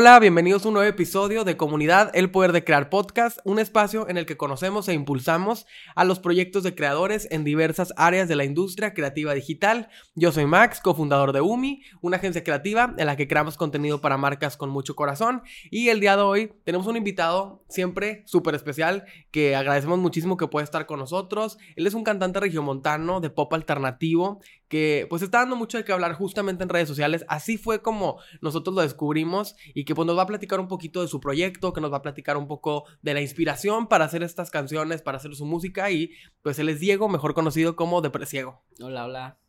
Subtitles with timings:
[0.00, 4.08] Hola, bienvenidos a un nuevo episodio de Comunidad El Poder de Crear Podcast, un espacio
[4.08, 8.36] en el que conocemos e impulsamos a los proyectos de creadores en diversas áreas de
[8.36, 9.88] la industria creativa digital.
[10.14, 14.16] Yo soy Max, cofundador de UMI, una agencia creativa en la que creamos contenido para
[14.16, 15.42] marcas con mucho corazón.
[15.68, 20.46] Y el día de hoy tenemos un invitado siempre súper especial que agradecemos muchísimo que
[20.46, 21.58] pueda estar con nosotros.
[21.74, 25.92] Él es un cantante regiomontano de pop alternativo que pues está dando mucho de qué
[25.92, 27.24] hablar justamente en redes sociales.
[27.28, 31.02] Así fue como nosotros lo descubrimos y que pues nos va a platicar un poquito
[31.02, 34.22] de su proyecto, que nos va a platicar un poco de la inspiración para hacer
[34.22, 36.12] estas canciones, para hacer su música y
[36.42, 38.62] pues él es Diego, mejor conocido como Depresiego.
[38.80, 39.47] Hola, hola.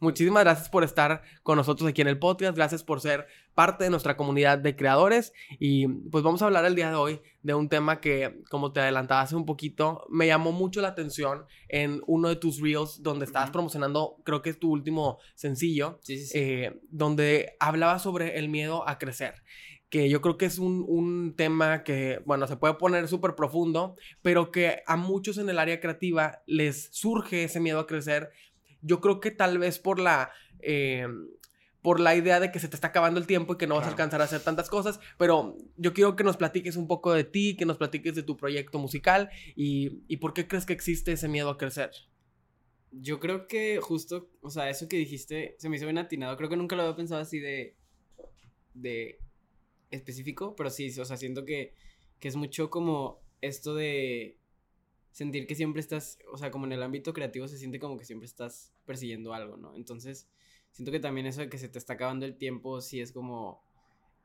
[0.00, 3.90] Muchísimas gracias por estar con nosotros aquí en el podcast, gracias por ser parte de
[3.90, 5.32] nuestra comunidad de creadores.
[5.58, 8.80] Y pues vamos a hablar el día de hoy de un tema que como te
[8.80, 13.26] adelantaba hace un poquito me llamó mucho la atención en uno de tus reels donde
[13.26, 18.98] estabas promocionando creo que es tu último sencillo eh, donde hablaba sobre el miedo a
[18.98, 19.42] crecer
[19.90, 23.94] que yo creo que es un, un tema que, bueno, se puede poner súper profundo,
[24.22, 28.32] pero que a muchos en el área creativa les surge ese miedo a crecer
[28.84, 30.30] yo creo que tal vez por la...
[30.60, 31.06] Eh,
[31.82, 33.84] por la idea de que se te está acabando el tiempo y que no vas
[33.84, 37.24] a alcanzar a hacer tantas cosas, pero yo quiero que nos platiques un poco de
[37.24, 41.12] ti, que nos platiques de tu proyecto musical y, y por qué crees que existe
[41.12, 41.90] ese miedo a crecer.
[42.90, 46.48] Yo creo que justo, o sea, eso que dijiste se me hizo bien atinado, creo
[46.48, 47.76] que nunca lo había pensado así de,
[48.72, 49.18] de
[49.90, 51.74] específico, pero sí, o sea, siento que,
[52.18, 54.38] que es mucho como esto de
[55.10, 58.06] sentir que siempre estás, o sea, como en el ámbito creativo se siente como que
[58.06, 59.74] siempre estás persiguiendo algo, ¿no?
[59.74, 60.28] Entonces,
[60.70, 63.62] siento que también eso de que se te está acabando el tiempo, sí es como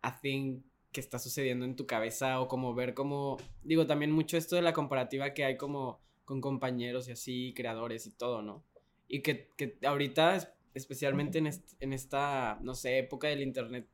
[0.01, 4.37] a thing que está sucediendo en tu cabeza o como ver como, digo, también mucho
[4.37, 8.63] esto de la comparativa que hay como con compañeros y así, creadores y todo, ¿no?
[9.07, 11.49] Y que, que ahorita, especialmente en,
[11.79, 13.87] en esta, no sé, época del internet,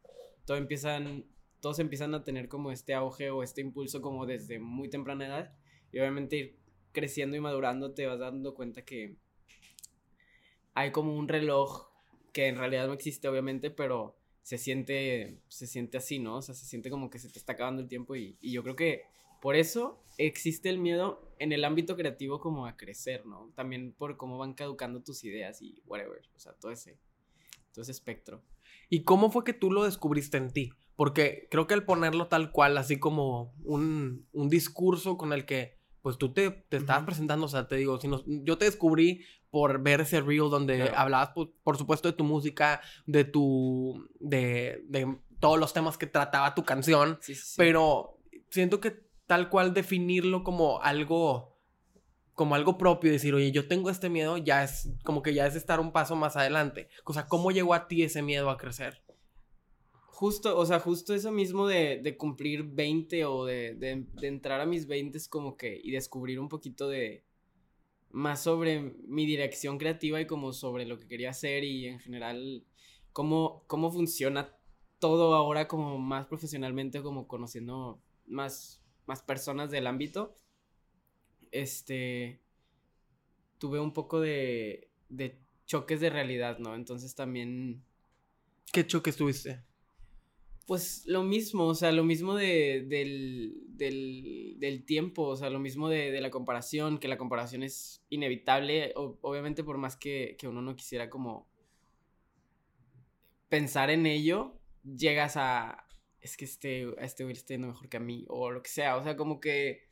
[0.45, 1.25] todo empiezan,
[1.59, 5.55] todos empiezan a tener como este auge o este impulso como desde muy temprana edad
[5.91, 6.59] y obviamente ir
[6.91, 9.17] creciendo y madurando te vas dando cuenta que
[10.75, 11.87] hay como un reloj
[12.33, 16.37] que en realidad no existe obviamente, pero se siente, se siente así, ¿no?
[16.37, 18.75] O sea, se siente como que se te está acabando el tiempo y, yo creo
[18.75, 19.03] que
[19.41, 23.51] por eso existe el miedo en el ámbito creativo como a crecer, ¿no?
[23.55, 26.99] También por cómo van caducando tus ideas y whatever, o sea, todo ese,
[27.71, 28.43] todo ese espectro.
[28.89, 30.71] ¿Y cómo fue que tú lo descubriste en ti?
[30.95, 35.77] Porque creo que el ponerlo tal cual, así como un, un discurso con el que
[36.01, 38.07] pues tú te, te estabas presentando, o sea, te digo, si
[38.43, 39.25] yo te descubrí
[39.55, 41.29] por ver ese reel donde hablabas,
[41.63, 46.65] por, supuesto, de tu música, de tu, de, de todos los temas que trataba tu
[46.65, 47.19] canción,
[47.55, 51.57] pero siento que tal cual definirlo como algo,
[52.33, 55.55] como algo propio, decir, oye, yo tengo este miedo, ya es, como que ya es
[55.55, 56.89] estar un paso más adelante.
[57.05, 59.03] O sea, ¿cómo llegó a ti ese miedo a crecer?
[60.07, 64.59] Justo, o sea, justo eso mismo de, de cumplir 20 o de, de, de, entrar
[64.59, 67.23] a mis 20 como que y descubrir un poquito de
[68.15, 72.63] más sobre mi dirección creativa y como sobre lo que quería hacer y en general
[73.11, 74.55] cómo, cómo funciona
[74.99, 80.33] todo ahora como más profesionalmente, como conociendo más, más personas del ámbito.
[81.51, 82.39] Este,
[83.57, 86.73] tuve un poco de, de choques de realidad, ¿no?
[86.75, 87.83] Entonces también...
[88.71, 89.61] ¿Qué choques tuviste?
[90.65, 95.59] Pues lo mismo, o sea, lo mismo de, del, del, del, tiempo, o sea, lo
[95.59, 100.47] mismo de, de, la comparación, que la comparación es inevitable, obviamente por más que, que,
[100.47, 101.47] uno no quisiera como
[103.47, 105.85] pensar en ello, llegas a,
[106.19, 108.97] es que este, este güey está yendo mejor que a mí, o lo que sea,
[108.97, 109.83] o sea, como que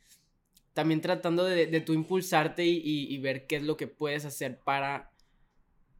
[0.72, 4.24] también tratando de, de tú impulsarte y, y, y ver qué es lo que puedes
[4.24, 5.12] hacer para,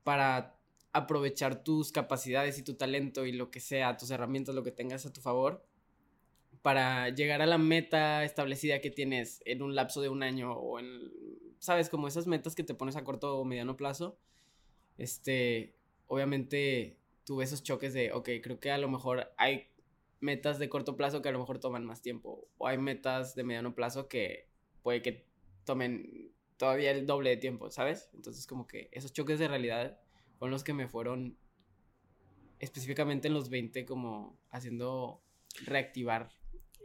[0.03, 0.54] para
[0.95, 5.05] aprovechar tus capacidades y tu talento y lo que sea, tus herramientas, lo que tengas
[5.05, 5.67] a tu favor,
[6.63, 10.79] para llegar a la meta establecida que tienes en un lapso de un año o
[10.79, 11.13] en,
[11.59, 14.17] sabes, como esas metas que te pones a corto o mediano plazo,
[14.97, 15.75] este,
[16.07, 19.67] obviamente tuve esos choques de, ok, creo que a lo mejor hay
[20.21, 23.43] metas de corto plazo que a lo mejor toman más tiempo, o hay metas de
[23.43, 24.49] mediano plazo que
[24.85, 25.27] puede que
[25.65, 28.11] tomen todavía el doble de tiempo, ¿sabes?
[28.15, 29.99] Entonces como que esos choques de realidad
[30.39, 31.37] fueron los que me fueron
[32.59, 35.23] específicamente en los 20 como haciendo
[35.65, 36.31] reactivar.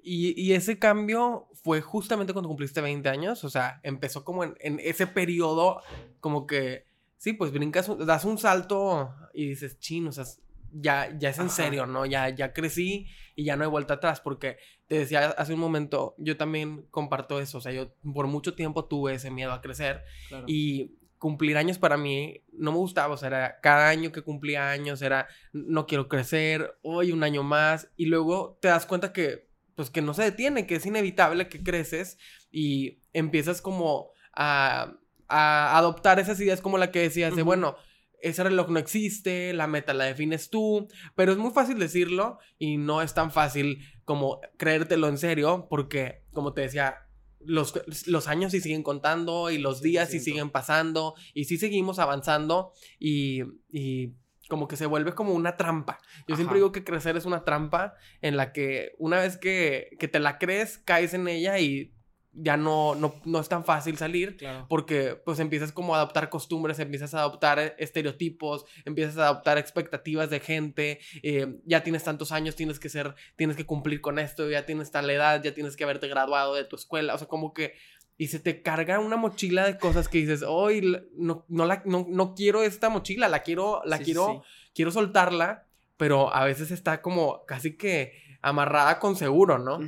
[0.01, 4.55] Y, y ese cambio fue justamente cuando cumpliste 20 años, o sea, empezó como en,
[4.59, 5.81] en ese periodo
[6.21, 6.85] como que,
[7.17, 10.23] sí, pues brincas, das un salto y dices, chin, o sea,
[10.71, 12.05] ya, ya es en serio, ¿no?
[12.05, 14.57] Ya, ya crecí y ya no hay vuelta atrás, porque
[14.87, 18.85] te decía hace un momento, yo también comparto eso, o sea, yo por mucho tiempo
[18.85, 20.03] tuve ese miedo a crecer
[20.47, 24.71] y cumplir años para mí no me gustaba, o sea, era cada año que cumplía
[24.71, 29.49] años era no quiero crecer, hoy un año más y luego te das cuenta que
[29.75, 32.17] pues que no se detiene, que es inevitable que creces
[32.51, 37.75] y empiezas como a, a adoptar esas ideas como la que decías de bueno,
[38.21, 42.77] ese reloj no existe, la meta la defines tú, pero es muy fácil decirlo y
[42.77, 47.08] no es tan fácil como creértelo en serio porque como te decía,
[47.39, 47.73] los,
[48.05, 52.73] los, años sí siguen contando y los días sí siguen pasando y sí seguimos avanzando
[52.99, 54.13] y, y
[54.49, 55.99] como que se vuelve como una trampa.
[56.27, 60.07] Yo siempre digo que crecer es una trampa en la que una vez que, que
[60.07, 61.93] te la crees, caes en ella y
[62.41, 64.37] ya no, no, no, es tan fácil salir
[64.67, 70.29] porque pues empiezas como a adoptar costumbres, empiezas a adoptar estereotipos, empiezas a adoptar expectativas
[70.29, 74.49] de gente, eh, ya tienes tantos años, tienes que ser, tienes que cumplir con esto,
[74.49, 77.53] ya tienes tal edad, ya tienes que haberte graduado de tu escuela, o sea, como
[77.53, 77.73] que
[78.17, 80.81] y se te carga una mochila de cosas que dices, hoy
[81.15, 84.43] no, no, la, no, quiero esta mochila, la quiero, la quiero,
[84.75, 89.79] quiero soltarla, pero a veces está como casi que amarrada con seguro, ¿no?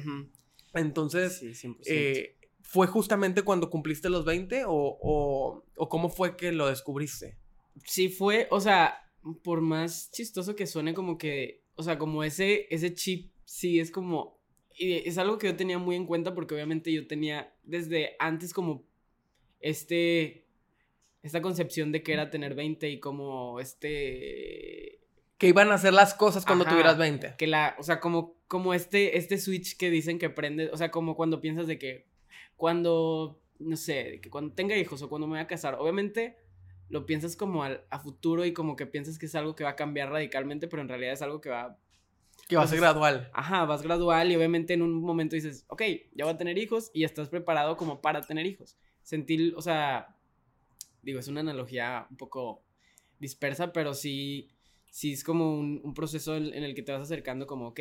[0.73, 1.43] Entonces,
[1.85, 2.37] eh,
[2.71, 4.71] ¿fue justamente cuando cumpliste los 20 o,
[5.75, 7.37] o, cómo fue que lo descubriste?
[7.83, 9.11] Sí, fue, o sea,
[9.43, 13.91] por más chistoso que suene, como que, o sea, como ese, ese chip, sí, es
[13.91, 14.39] como,
[14.73, 18.53] y es algo que yo tenía muy en cuenta porque obviamente yo tenía desde antes
[18.53, 18.85] como
[19.59, 20.45] este,
[21.23, 25.01] esta concepción de que era tener 20 y como este
[25.37, 27.33] que iban a hacer las cosas cuando tuvieras 20.
[27.37, 30.91] Que la, o sea, como, como este, este switch que dicen que prende, o sea,
[30.91, 32.10] como cuando piensas de que
[32.61, 36.37] cuando, no sé, que cuando tenga hijos o cuando me voy a casar, obviamente
[36.89, 39.71] lo piensas como al, a futuro y como que piensas que es algo que va
[39.71, 41.79] a cambiar radicalmente, pero en realidad es algo que va...
[42.47, 43.31] Que va a ser gradual.
[43.33, 45.81] Ajá, vas gradual y obviamente en un momento dices, ok,
[46.13, 48.77] ya voy a tener hijos y estás preparado como para tener hijos.
[49.01, 50.15] Sentir, o sea,
[51.01, 52.61] digo, es una analogía un poco
[53.17, 54.51] dispersa, pero sí
[54.91, 57.79] sí es como un, proceso en, el que te vas acercando como, ok,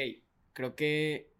[0.55, 1.31] creo que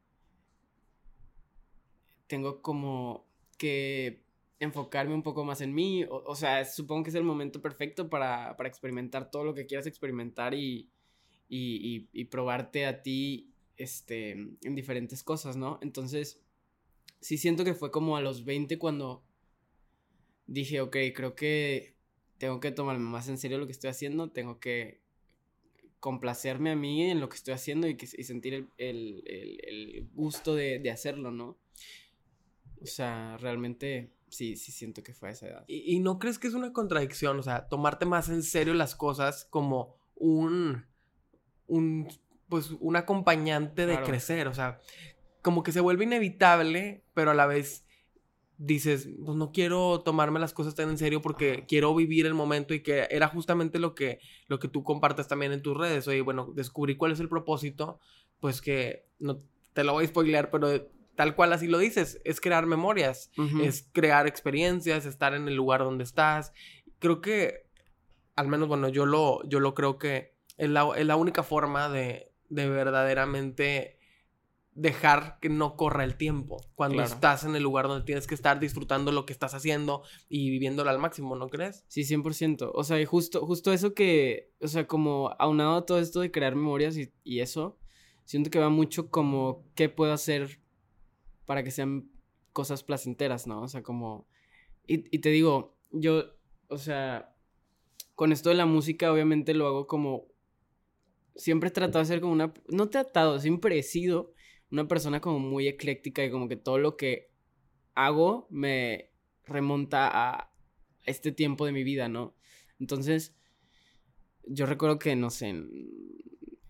[2.27, 3.30] tengo como
[3.61, 4.23] que
[4.59, 8.57] enfocarme un poco más en mí, o, sea, supongo que es el momento perfecto para,
[8.65, 10.91] experimentar todo lo que quieras experimentar y,
[11.49, 15.79] y, probarte a ti este, en diferentes cosas, ¿no?
[15.83, 16.41] Entonces,
[17.21, 19.23] sí siento que fue como a los 20 cuando
[20.47, 21.95] dije, ok, creo que
[22.39, 25.01] tengo que tomarme más en serio lo que estoy haciendo, tengo que
[26.01, 31.31] complacerme a mí en lo que estoy haciendo y, que, sentir el, gusto de, hacerlo,
[31.31, 31.59] ¿no?
[32.83, 35.65] O sea, realmente sí, sí siento que fue a esa edad.
[35.67, 37.39] ¿Y, no crees que es una contradicción?
[37.39, 40.87] O sea, tomarte más en serio las cosas como un,
[41.67, 42.09] un
[42.49, 44.49] pues, un acompañante de crecer.
[44.49, 44.81] O sea,
[45.43, 47.85] como que se vuelve inevitable, pero a la vez
[48.59, 52.75] dices, pues no quiero tomarme las cosas tan en serio porque quiero vivir el momento
[52.75, 56.07] y que era justamente lo que, lo que tú compartes también en tus redes.
[56.09, 57.99] Oye, bueno, descubrí cuál es el propósito,
[58.39, 59.41] pues que no
[59.73, 60.69] te lo voy a spoilear, pero
[61.21, 63.31] tal cual así lo dices, es crear memorias,
[63.63, 66.55] es crear experiencias, estar en el lugar donde estás.
[66.99, 67.67] Creo que,
[68.37, 71.91] al menos, bueno, yo lo, yo lo creo que es la, es la única forma
[71.91, 73.99] de, de verdaderamente
[74.73, 78.59] dejar que no corra el tiempo cuando estás en el lugar donde tienes que estar
[78.59, 81.85] disfrutando lo que estás haciendo y viviéndolo al máximo, ¿no crees?
[81.89, 82.71] Sí, 100%.
[82.73, 86.31] O sea, y justo, justo eso que, o sea, como aunado a todo esto de
[86.31, 87.79] crear memorias y, y eso,
[88.25, 90.61] siento que va mucho como qué puedo hacer
[91.51, 92.09] para que sean
[92.53, 93.63] cosas placenteras, ¿no?
[93.63, 94.29] O sea, como...
[94.87, 96.37] Y, te digo, yo,
[96.69, 97.35] o sea,
[98.15, 100.29] con esto de la música obviamente lo hago como...
[101.35, 102.55] Siempre he tratado de ser como una...
[102.69, 104.33] No tratado, siempre he sido
[104.71, 107.33] una persona como muy ecléctica y como que todo lo que
[107.97, 109.11] hago me
[109.45, 110.53] remonta a
[111.03, 112.37] este tiempo de mi vida, ¿no?
[112.79, 113.35] Entonces,
[114.45, 115.53] yo recuerdo que, no sé,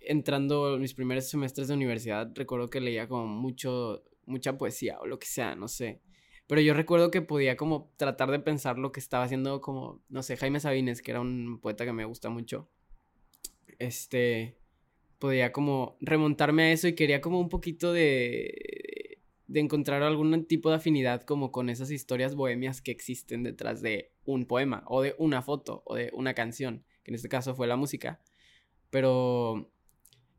[0.00, 5.06] entrando en mis primeros semestres de universidad, recuerdo que leía como mucho, mucha poesía o
[5.06, 6.00] lo que sea, no sé.
[6.46, 10.22] Pero yo recuerdo que podía como tratar de pensar lo que estaba haciendo como, no
[10.22, 12.68] sé, Jaime Sabines, que era un poeta que me gusta mucho.
[13.78, 14.56] Este,
[15.20, 20.70] podía como remontarme a eso y quería como un poquito de, de encontrar algún tipo
[20.70, 25.14] de afinidad como con esas historias bohemias que existen detrás de un poema o de
[25.18, 28.22] una foto o de una canción, que en este caso fue la música.
[28.90, 29.72] Pero,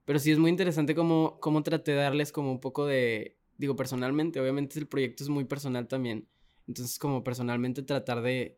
[0.05, 3.75] pero sí es muy interesante como, como traté de darles como un poco de, digo
[3.75, 6.27] personalmente, obviamente el proyecto es muy personal también,
[6.67, 8.57] entonces como personalmente tratar de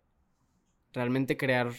[0.94, 1.74] realmente crear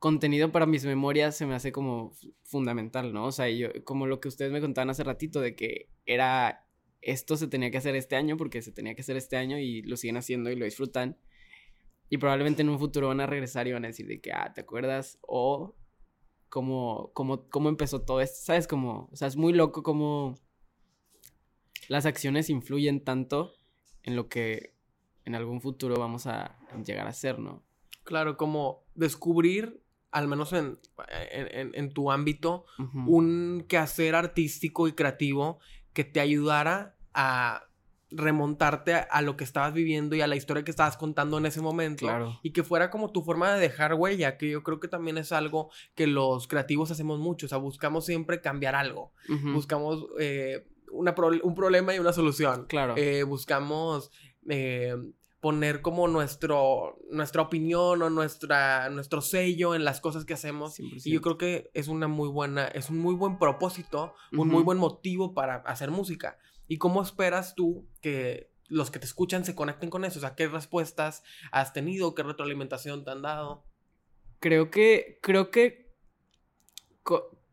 [0.00, 3.26] contenido para mis memorias se me hace como fundamental, ¿no?
[3.26, 6.66] O sea, yo, como lo que ustedes me contaban hace ratito de que era,
[7.02, 9.82] esto se tenía que hacer este año porque se tenía que hacer este año y
[9.82, 11.18] lo siguen haciendo y lo disfrutan.
[12.10, 14.52] Y probablemente en un futuro van a regresar y van a decir de que, ah,
[14.54, 15.18] ¿te acuerdas?
[15.22, 15.76] O
[16.48, 18.66] cómo, cómo, cómo empezó todo esto, ¿sabes?
[18.66, 20.36] Como, o sea, es muy loco cómo
[21.88, 23.54] las acciones influyen tanto
[24.02, 24.74] en lo que
[25.24, 27.62] en algún futuro vamos a llegar a ser, ¿no?
[28.04, 30.78] Claro, como descubrir, al menos en,
[31.10, 32.64] en, tu ámbito,
[33.06, 35.58] un quehacer artístico y creativo
[35.92, 37.68] que te ayudara a
[38.10, 41.60] remontarte a, lo que estabas viviendo y a la historia que estabas contando en ese
[41.60, 42.06] momento.
[42.06, 42.40] Claro.
[42.42, 45.30] Y que fuera como tu forma de dejar huella, que yo creo que también es
[45.30, 47.46] algo que los creativos hacemos mucho.
[47.46, 49.12] O sea, buscamos siempre cambiar algo.
[49.52, 52.66] Buscamos eh, un problema y una solución.
[52.66, 52.94] Claro.
[52.96, 54.10] Eh, buscamos
[54.48, 54.94] eh,
[55.40, 60.78] poner como nuestro, nuestra opinión o nuestra, nuestro sello en las cosas que hacemos.
[60.80, 64.62] Y yo creo que es una muy buena, es un muy buen propósito, un muy
[64.62, 66.38] buen motivo para hacer música.
[66.66, 70.18] ¿Y cómo esperas tú que los que te escuchan se conecten con eso?
[70.18, 72.14] O sea, ¿qué respuestas has tenido?
[72.14, 73.64] ¿Qué retroalimentación te han dado?
[74.40, 75.94] Creo que, creo que,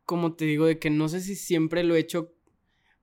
[0.05, 2.34] como te digo, de que no sé si siempre lo he hecho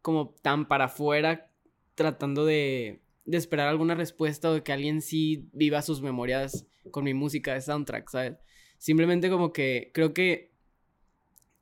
[0.02, 1.50] como tan para afuera,
[1.94, 7.14] tratando de, esperar alguna respuesta o de que alguien sí viva sus memorias con mi
[7.14, 8.37] música de soundtrack, ¿sabes?
[8.78, 10.52] Simplemente como que creo que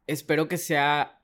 [0.06, 1.22] espero que sea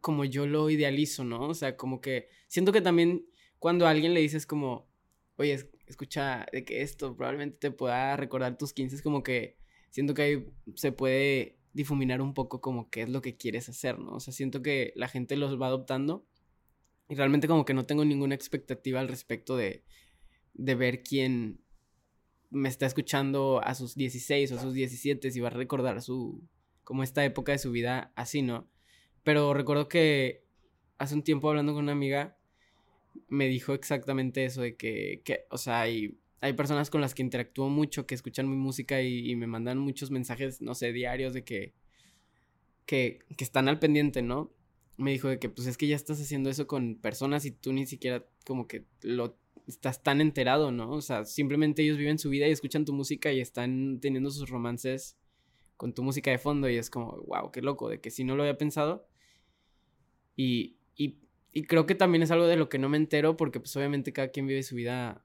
[0.00, 1.48] como yo lo idealizo, ¿no?
[1.48, 3.26] O sea, como que siento que también
[3.58, 4.88] cuando a alguien le dices como,
[5.36, 9.56] oye, escucha de que esto probablemente te pueda recordar tus 15, es como que
[9.90, 14.00] siento que ahí se puede difuminar un poco como qué es lo que quieres hacer,
[14.00, 14.14] ¿no?
[14.14, 16.26] O sea, siento que la gente los va adoptando
[17.08, 19.84] y realmente como que no tengo ninguna expectativa al respecto de,
[20.54, 21.60] de ver quién
[22.50, 26.42] me está escuchando a sus 16 o a sus 17 si va a recordar su,
[26.82, 28.68] como esta época de su vida así, ¿no?
[29.22, 30.44] Pero recuerdo que
[30.98, 32.36] hace un tiempo hablando con una amiga,
[33.28, 35.86] me dijo exactamente eso, de que, que o sea,
[36.40, 40.10] hay personas con las que interactúo mucho, que escuchan mi música y, me mandan muchos
[40.10, 41.74] mensajes, no sé, diarios de que,
[42.86, 44.52] que, que están al pendiente, ¿no?
[44.96, 47.72] Me dijo de que, pues es que ya estás haciendo eso con personas y tú
[47.72, 50.92] ni siquiera como que lo estás tan enterado, ¿no?
[50.92, 54.48] O sea, simplemente ellos viven su vida y escuchan tu música y están teniendo sus
[54.48, 55.16] romances
[55.76, 58.36] con tu música de fondo y es como, wow, qué loco, de que si no
[58.36, 59.06] lo había pensado.
[60.36, 61.18] Y, y,
[61.52, 64.12] y, creo que también es algo de lo que no me entero porque pues obviamente
[64.12, 65.24] cada quien vive su vida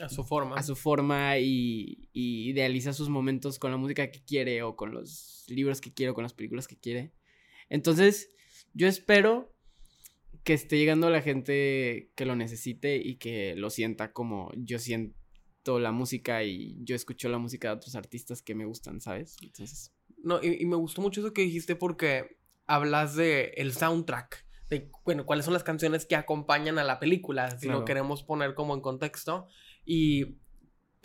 [0.00, 0.56] a su forma.
[0.56, 4.92] A su forma y, y idealiza sus momentos con la música que quiere o con
[4.92, 7.12] los libros que quiere o con las películas que quiere.
[7.68, 8.30] Entonces,
[8.74, 9.52] yo espero
[10.44, 14.78] que esté llegando a la gente que lo necesite y que lo sienta como yo
[14.78, 19.36] siento la música y yo escucho la música de otros artistas que me gustan, ¿sabes?
[19.42, 19.92] Entonces.
[20.22, 24.46] No, y, me gustó mucho eso que dijiste porque hablas de el soundtrack.
[24.68, 28.54] De, bueno, cuáles son las canciones que acompañan a la película, si lo queremos poner
[28.54, 29.46] como en contexto.
[29.84, 30.38] Y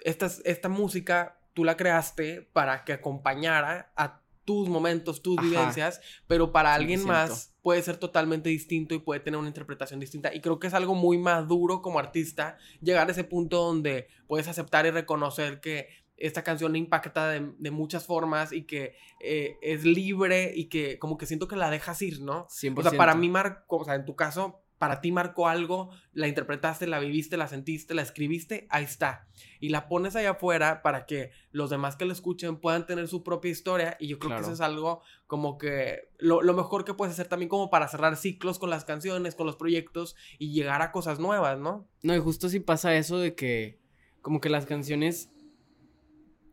[0.03, 6.53] esta, esta música tú la creaste para que acompañara a tus momentos, tus vivencias, pero
[6.53, 10.33] para alguien más puede ser totalmente distinto y puede tener una interpretación distinta.
[10.33, 14.47] Y creo que es algo muy maduro como artista llegar a ese punto donde puedes
[14.47, 20.53] aceptar y reconocer que esta canción impacta de, muchas formas y que eh, es libre
[20.55, 22.47] y que como que siento que la dejas ir, ¿no?
[22.47, 22.79] 100%.
[22.79, 26.27] O sea, para mí, Marco, o sea, en tu caso, para ti marcó algo, la
[26.27, 29.27] interpretaste, la viviste, la sentiste, la escribiste, ahí está.
[29.59, 33.23] Y la pones allá afuera para que los demás que la escuchen puedan tener su
[33.23, 33.97] propia historia.
[33.99, 37.49] Y yo creo que eso es algo como que lo, mejor que puedes hacer también
[37.49, 41.59] como para cerrar ciclos con las canciones, con los proyectos y llegar a cosas nuevas,
[41.59, 41.87] ¿no?
[42.03, 43.79] No, y justo si pasa eso de que
[44.21, 45.31] como que las canciones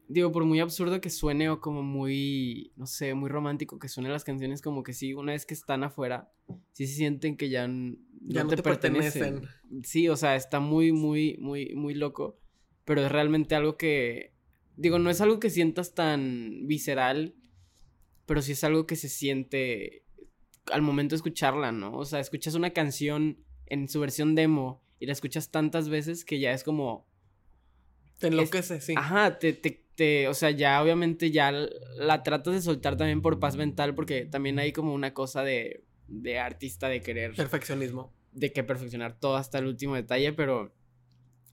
[0.09, 4.09] digo, por muy absurdo que suene o como muy, no sé, muy romántico que suene
[4.11, 6.31] las canciones, como que sí, una vez que están afuera,
[6.73, 7.69] sí se sienten que ya,
[8.25, 9.49] ya no, te, pertenecen.
[9.83, 12.39] Sí, o sea, está muy, muy, muy, muy loco,
[12.85, 14.33] pero es realmente algo que,
[14.77, 17.35] digo, no es algo que sientas tan visceral,
[18.27, 20.05] pero sí es algo que se siente
[20.73, 21.97] al momento de escucharla, ¿no?
[21.97, 26.41] O sea, escuchas una canción en su versión demo y la escuchas tantas veces que
[26.41, 27.07] ya es como...
[28.19, 28.95] Te enloquece, sí.
[28.97, 33.39] Ajá, te, te, este, o sea, ya obviamente ya la tratas de soltar también por
[33.39, 37.35] paz mental, porque también hay como una cosa de, de artista de querer.
[37.35, 38.13] Perfeccionismo.
[38.33, 40.73] De que perfeccionar todo hasta el último detalle, pero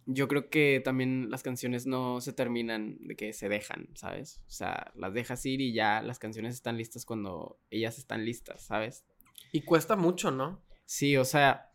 [0.06, 4.42] yo creo que también las canciones no se terminan de que se dejan, ¿sabes?
[4.48, 8.62] O sea, las dejas ir y ya las canciones están listas cuando ellas están listas,
[8.64, 9.06] ¿sabes?
[9.52, 10.62] Y cuesta mucho, ¿no?
[10.86, 11.72] Sí, o sea,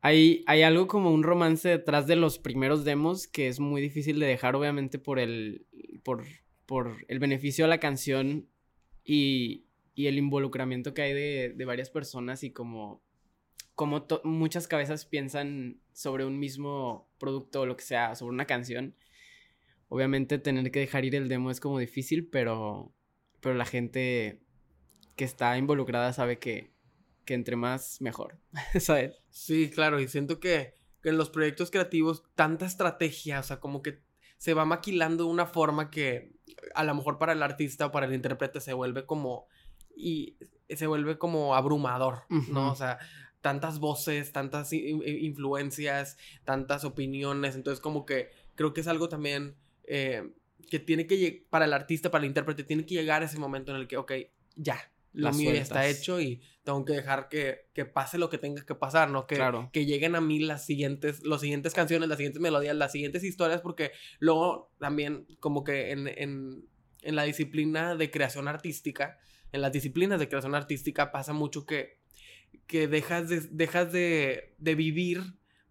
[0.00, 4.18] hay, hay algo como un romance detrás de los primeros demos que es muy difícil
[4.18, 5.66] de dejar, obviamente, por el,
[6.02, 6.24] por,
[6.66, 8.48] por el beneficio a la canción
[9.04, 13.02] y, y el involucramiento que hay de, de varias personas y como,
[13.74, 18.94] como muchas cabezas piensan sobre un mismo producto o lo que sea, sobre una canción,
[19.88, 22.94] obviamente tener que dejar ir el demo es como difícil, pero,
[23.40, 24.40] pero la gente
[25.16, 26.72] que está involucrada sabe que,
[27.24, 28.38] que entre más, mejor,
[28.78, 29.20] ¿sabes?
[29.30, 33.82] Sí, claro, y siento que, que en los proyectos creativos tanta estrategia, o sea, como
[33.82, 34.00] que
[34.38, 36.32] se va maquilando de una forma que
[36.74, 39.46] a lo mejor para el artista o para el intérprete se vuelve como
[40.00, 40.36] y
[40.74, 42.72] se vuelve como abrumador, ¿no?
[42.72, 42.98] O sea,
[43.40, 50.30] tantas voces, tantas influencias, tantas opiniones, entonces como que creo que es algo también eh,
[50.70, 53.72] que tiene que llegar, para el artista, para el intérprete, tiene que llegar ese momento
[53.72, 54.12] en el que, ok,
[54.56, 54.78] ya,
[55.12, 58.64] lo mío ya está hecho y tengo que dejar que, que, pase lo que tenga
[58.64, 59.26] que pasar, ¿no?
[59.26, 59.42] Que,
[59.72, 63.60] que lleguen a mí las siguientes, las siguientes canciones, las siguientes melodías, las siguientes historias,
[63.60, 63.90] porque
[64.20, 66.68] luego también como que en, en,
[67.02, 69.18] en la disciplina de creación artística,
[69.52, 71.98] en las disciplinas de creación artística pasa mucho que,
[72.66, 75.22] que dejas de, dejas de, de vivir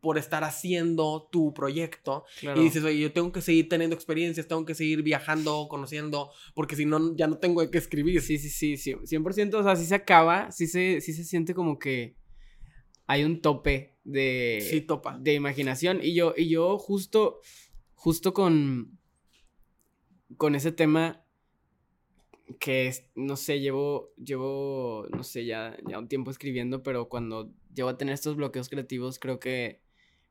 [0.01, 2.23] por estar haciendo tu proyecto.
[2.41, 6.75] Y dices, oye, yo tengo que seguir teniendo experiencias, tengo que seguir viajando, conociendo, porque
[6.75, 8.21] si no, ya no tengo que escribir.
[8.21, 11.53] Sí, sí, sí, sí, 100%, o sea, si se acaba, sí se, sí se siente
[11.53, 12.15] como que
[13.07, 14.65] hay un tope de...
[14.69, 15.17] Sí, topa.
[15.19, 15.99] De imaginación.
[16.01, 17.41] Y yo, y yo justo,
[17.93, 18.99] justo con,
[20.37, 21.25] con ese tema
[22.57, 27.89] que no sé, llevo, llevo, no sé, ya, ya un tiempo escribiendo, pero cuando llevo
[27.89, 29.81] a tener estos bloqueos creativos, creo que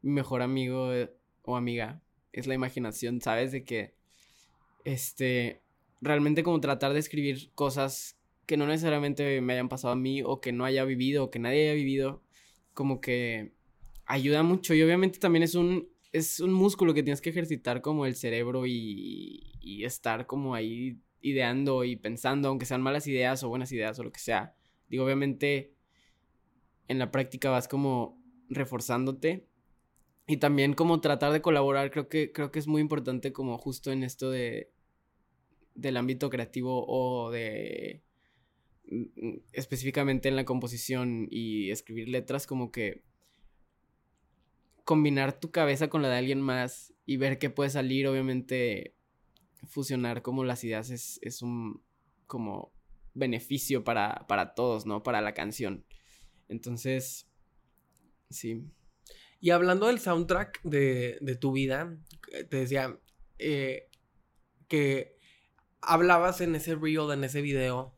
[0.02, 3.52] mi mejor amigo eh, o amiga es la imaginación, ¿sabes?
[3.52, 3.94] De que,
[4.84, 5.62] este,
[6.00, 10.40] realmente como tratar de escribir cosas que no necesariamente me hayan pasado a mí o
[10.40, 12.22] que no haya vivido o que nadie haya vivido,
[12.74, 13.52] como que
[14.06, 18.06] ayuda mucho y obviamente también es un, es un músculo que tienes que ejercitar como
[18.06, 23.48] el cerebro y, y estar como ahí ideando y pensando, aunque sean malas ideas o
[23.48, 24.54] buenas ideas o lo que sea.
[24.88, 25.74] Digo, obviamente
[26.88, 29.46] en la práctica vas como reforzándote
[30.26, 33.92] y también como tratar de colaborar, creo que, creo que es muy importante como justo
[33.92, 34.70] en esto de
[35.74, 38.02] del ámbito creativo o de
[38.90, 43.04] mm, específicamente en la composición y escribir letras como que
[44.84, 48.94] combinar tu cabeza con la de alguien más y ver qué puede salir, obviamente
[49.66, 51.82] fusionar como las ideas es, es un
[52.26, 52.72] como
[53.14, 55.02] beneficio para, para todos, ¿no?
[55.02, 55.84] Para la canción.
[56.48, 57.28] Entonces,
[58.30, 58.64] sí.
[59.40, 61.96] Y hablando del soundtrack de, de tu vida,
[62.32, 62.98] eh, te decía
[63.38, 63.88] eh,
[64.68, 65.16] que
[65.80, 67.97] hablabas en ese reel, en ese video,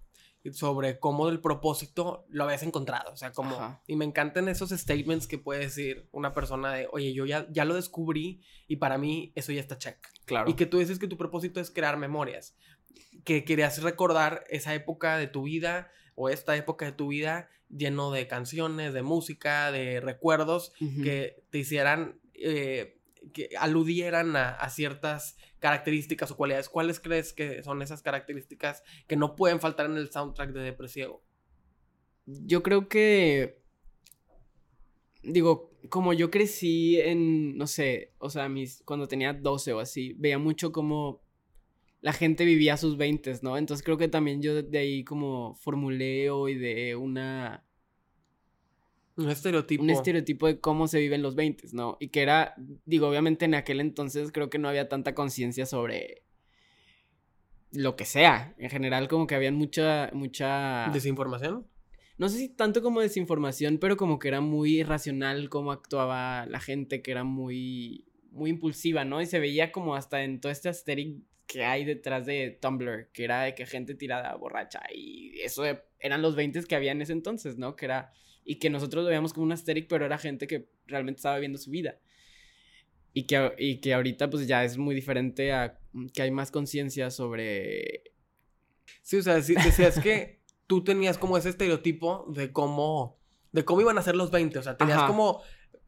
[0.53, 3.12] sobre cómo del propósito lo habías encontrado.
[3.12, 3.81] O sea, como.
[3.87, 7.64] Y me encantan esos statements que puede decir una persona de, oye, yo ya, ya
[7.64, 9.98] lo descubrí y para mí eso ya está check.
[10.24, 10.48] Claro.
[10.50, 12.57] Y que tú dices que tu propósito es crear memorias.
[13.24, 18.11] Que querías recordar esa época de tu vida o esta época de tu vida lleno
[18.11, 20.72] de canciones, de música, de recuerdos
[21.03, 22.18] que te hicieran.
[22.35, 23.00] Eh,
[23.33, 26.68] que aludieran a, ciertas características o cualidades.
[26.68, 31.22] ¿Cuáles crees que son esas características que no pueden faltar en el soundtrack de Depresiego?
[32.26, 33.61] Yo creo que.
[35.22, 40.14] Digo, como yo crecí en, no sé, o sea, mis, cuando tenía 12 o así,
[40.14, 41.22] veía mucho como
[42.00, 43.59] la gente vivía sus 20, ¿no?
[43.59, 47.66] Entonces creo que también yo de ahí como formulé hoy de una
[49.20, 49.83] un estereotipo.
[49.83, 51.96] Un estereotipo de cómo se viven los 20, ¿no?
[52.00, 52.54] Y que era,
[52.85, 56.22] digo, obviamente en aquel entonces creo que no había tanta conciencia sobre
[57.72, 58.54] lo que sea.
[58.59, 60.88] En general como que había mucha, mucha...
[60.92, 61.66] ¿Desinformación?
[62.18, 66.61] No sé si tanto como desinformación, pero como que era muy irracional cómo actuaba la
[66.61, 69.22] gente, que era muy, muy impulsiva, ¿no?
[69.22, 73.24] Y se veía como hasta en todo este aesthetic que hay detrás de Tumblr, que
[73.24, 74.83] era de que gente tirada borracha.
[74.94, 75.64] Y eso
[75.98, 77.74] eran los 20 que había en ese entonces, ¿no?
[77.74, 78.12] Que era
[78.44, 81.59] y que nosotros lo veíamos como un asteric, pero era gente que realmente estaba viviendo
[81.59, 81.98] su vida.
[83.12, 85.79] Y que, y que ahorita pues ya es muy diferente a
[86.12, 88.05] que hay más conciencia sobre...
[89.03, 93.18] Sí, o sea, decías que tú tenías como ese estereotipo de cómo,
[93.53, 95.42] de cómo iban a ser los 20, o sea, tenías como,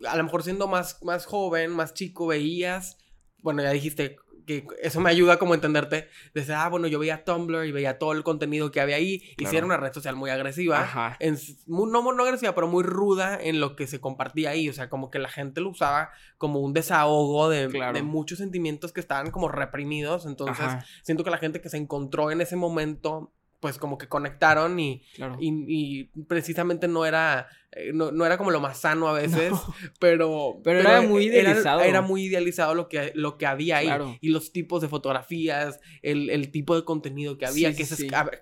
[0.05, 2.99] a lo mejor siendo más, más joven, más chico, veías,
[3.43, 6.09] bueno, ya dijiste, que eso me ayuda como a entenderte.
[6.35, 9.23] Desde, ah, bueno, yo veía Tumblr y veía todo el contenido que había ahí.
[9.39, 10.81] Hicieron una red social muy agresiva.
[10.81, 11.17] Ajá.
[11.21, 14.69] En, no, no agresiva, pero muy ruda en lo que se compartía ahí.
[14.69, 18.93] O sea, como que la gente lo usaba como un desahogo de, de muchos sentimientos
[18.93, 20.27] que estaban como reprimidos.
[20.27, 20.67] Entonces,
[21.03, 25.05] siento que la gente que se encontró en ese momento pues como que conectaron y,
[25.39, 29.53] y, precisamente no era, eh, no, era como lo más sano a veces,
[30.01, 31.81] pero, pero, era muy idealizado.
[31.83, 36.51] Era, muy idealizado lo que, lo que había ahí y los tipos de fotografías, el,
[36.51, 37.87] tipo de contenido que había, que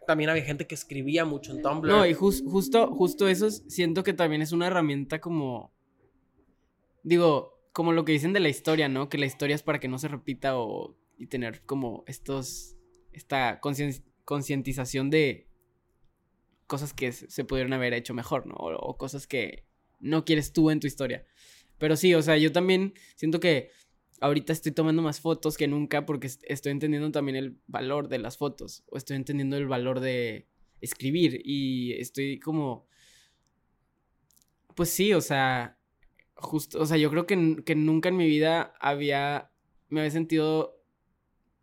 [0.06, 1.90] también había gente que escribía mucho en Tumblr.
[1.90, 5.70] No, y justo, justo eso siento que también es una herramienta como,
[7.02, 9.10] digo, como lo que dicen de la historia, ¿no?
[9.10, 12.78] Que la historia es para que no se repita o y tener como estos,
[13.12, 13.60] esta
[14.24, 15.48] concientización de
[16.66, 18.54] cosas que se pudieron haber hecho mejor, ¿no?
[18.54, 19.64] O, cosas que
[19.98, 21.26] no quieres tú en tu historia.
[21.78, 23.70] Pero sí, o sea, yo también siento que
[24.20, 28.36] ahorita estoy tomando más fotos que nunca porque estoy entendiendo también el valor de las
[28.36, 30.46] fotos o estoy entendiendo el valor de
[30.80, 32.86] escribir y estoy como
[34.74, 35.78] pues sí, o sea,
[36.34, 39.50] justo, o sea, yo creo que, que nunca en mi vida había
[39.88, 40.80] me había sentido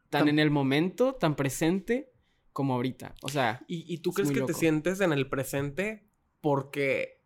[0.09, 2.11] tan, en el momento, tan presente
[2.57, 3.13] como ahorita.
[3.21, 3.63] O sea.
[3.67, 6.07] ¿Y, tú crees que te sientes en el presente
[6.41, 7.21] porque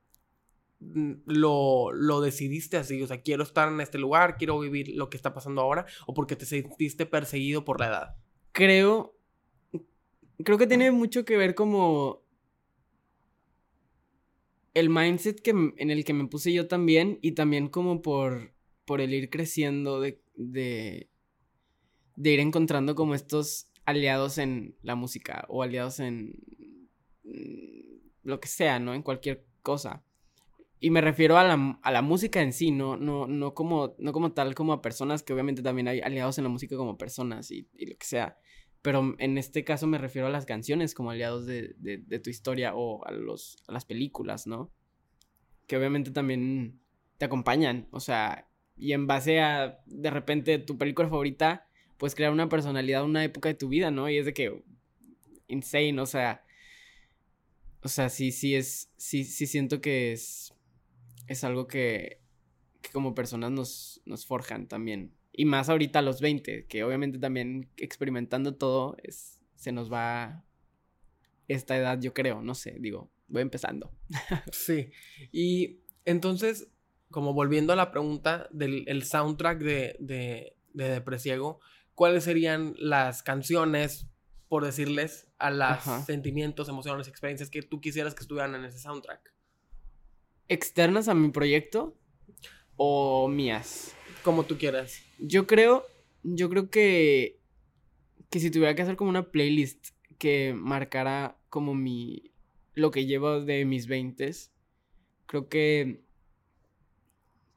[0.81, 3.01] lo, lo decidiste así?
[3.01, 6.13] O sea, quiero estar en este lugar, quiero vivir lo que está pasando ahora, o
[6.13, 8.15] porque te sentiste perseguido por la edad?
[8.51, 9.15] Creo.
[10.43, 12.25] Creo que tiene mucho que ver como.
[14.73, 18.99] El mindset que, en el que me puse yo también, y también como por, por
[18.99, 21.09] el ir creciendo de, de
[22.15, 26.35] de ir encontrando como estos aliados en la música o aliados en
[27.23, 27.81] mm,
[28.23, 28.93] lo que sea, ¿no?
[28.93, 30.03] En cualquier cosa.
[30.83, 34.11] Y me refiero a la, a la música en sí, no, no, no, como, no
[34.13, 37.51] como tal, como a personas, que obviamente también hay aliados en la música como personas
[37.51, 38.37] y, lo que sea.
[38.81, 42.73] Pero en este caso me refiero a las canciones como aliados de, de, tu historia
[42.73, 44.71] o a, los, a las películas, ¿no?
[45.67, 46.81] Que obviamente también
[47.19, 51.67] te acompañan, o sea, y en base a de repente tu película favorita
[52.01, 54.09] pues crear una personalidad, una época de tu vida, ¿no?
[54.09, 54.63] Y es de que
[55.47, 56.43] insane, o sea,
[57.83, 60.51] o sea, sí, sí es, sí, sí siento que es,
[61.27, 62.19] es algo que,
[62.81, 65.13] que como personas nos, nos forjan también.
[65.31, 70.43] Y más ahorita a los 20, que obviamente también experimentando todo, es, se nos va
[71.47, 73.91] esta edad, yo creo, no sé, digo, voy empezando.
[74.51, 74.89] sí,
[75.31, 76.67] y entonces,
[77.11, 81.59] como volviendo a la pregunta del soundtrack de, de, de Depresiego,
[82.01, 84.07] cuáles serían las canciones,
[84.47, 89.31] por decirles, a los sentimientos, emociones, experiencias que tú quisieras que estuvieran en ese soundtrack.
[90.47, 91.95] ¿Externas a mi proyecto
[92.75, 93.95] o mías?
[94.23, 95.03] Como tú quieras.
[95.19, 95.85] Yo creo,
[96.23, 97.39] yo creo que,
[98.31, 102.31] que si tuviera que hacer como una playlist que marcara como mi,
[102.73, 104.51] lo que llevo de mis veintes,
[105.27, 106.01] creo que,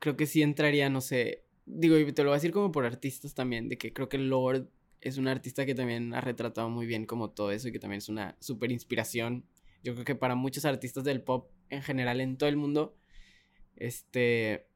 [0.00, 2.84] creo que sí entraría, no sé, digo, y te lo voy a decir como por
[2.84, 4.68] artistas también, de que creo que Lord
[5.00, 7.98] es un artista que también ha retratado muy bien como todo eso y que también
[7.98, 9.44] es una súper inspiración.
[9.82, 12.96] Yo creo que para muchos artistas del pop en general en todo el mundo,
[13.76, 14.66] este,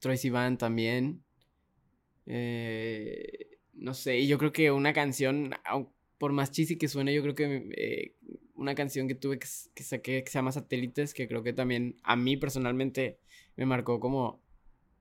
[0.00, 1.22] Troy Sivan también,
[2.26, 5.52] eh, no sé, y yo creo que una canción,
[6.18, 8.16] por más cheesy que suene, yo creo que eh,
[8.54, 11.96] una canción que tuve que, que saqué que se llama Satélites, que creo que también
[12.02, 13.18] a mí personalmente
[13.56, 14.42] me marcó como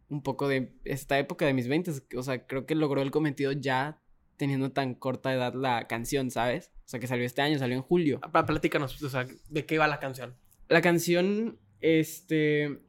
[0.09, 1.91] un poco de esta época de mis 20.
[2.17, 4.01] O sea, creo que logró el cometido ya
[4.37, 6.71] teniendo tan corta edad la canción, ¿sabes?
[6.85, 8.19] O sea, que salió este año, salió en julio.
[8.23, 10.35] Ah, platícanos, o sea, ¿de qué va la canción?
[10.67, 12.79] La canción, este,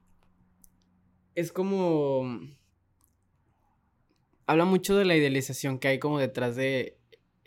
[1.34, 2.40] es como...
[4.46, 6.98] Habla mucho de la idealización que hay como detrás de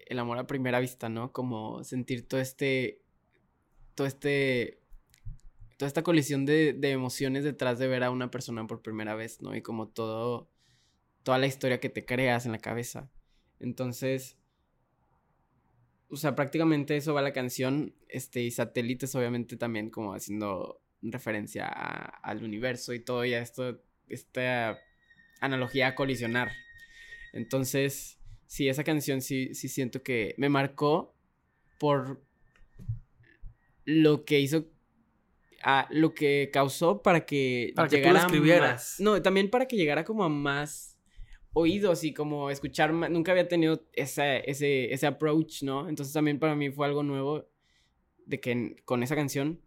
[0.05, 1.31] el amor a primera vista, ¿no?
[1.31, 3.01] Como sentir todo este,
[3.95, 4.82] todo este
[5.83, 9.53] toda esta colisión de, emociones detrás de ver a una persona por primera vez, ¿no?
[9.53, 10.47] Y como todo,
[11.23, 13.11] toda la historia que te creas en la cabeza.
[13.59, 14.37] Entonces,
[16.07, 21.67] o sea, prácticamente eso va la canción, este, y satélites obviamente también como haciendo referencia
[21.67, 24.79] al universo y todo, y a esto, esta
[25.41, 26.53] analogía a colisionar.
[27.33, 31.13] Entonces, sí, esa canción sí, sí siento que me marcó
[31.77, 32.23] por
[33.83, 34.71] lo que hizo
[35.63, 38.95] a lo que causó para que para llegara que tú escribieras.
[38.99, 40.97] no, también para que llegara como a más
[41.53, 45.87] oídos y como escuchar más, nunca había tenido ese, ese, ese approach, ¿no?
[45.87, 47.47] Entonces también para mí fue algo nuevo
[48.25, 49.61] de que con esa canción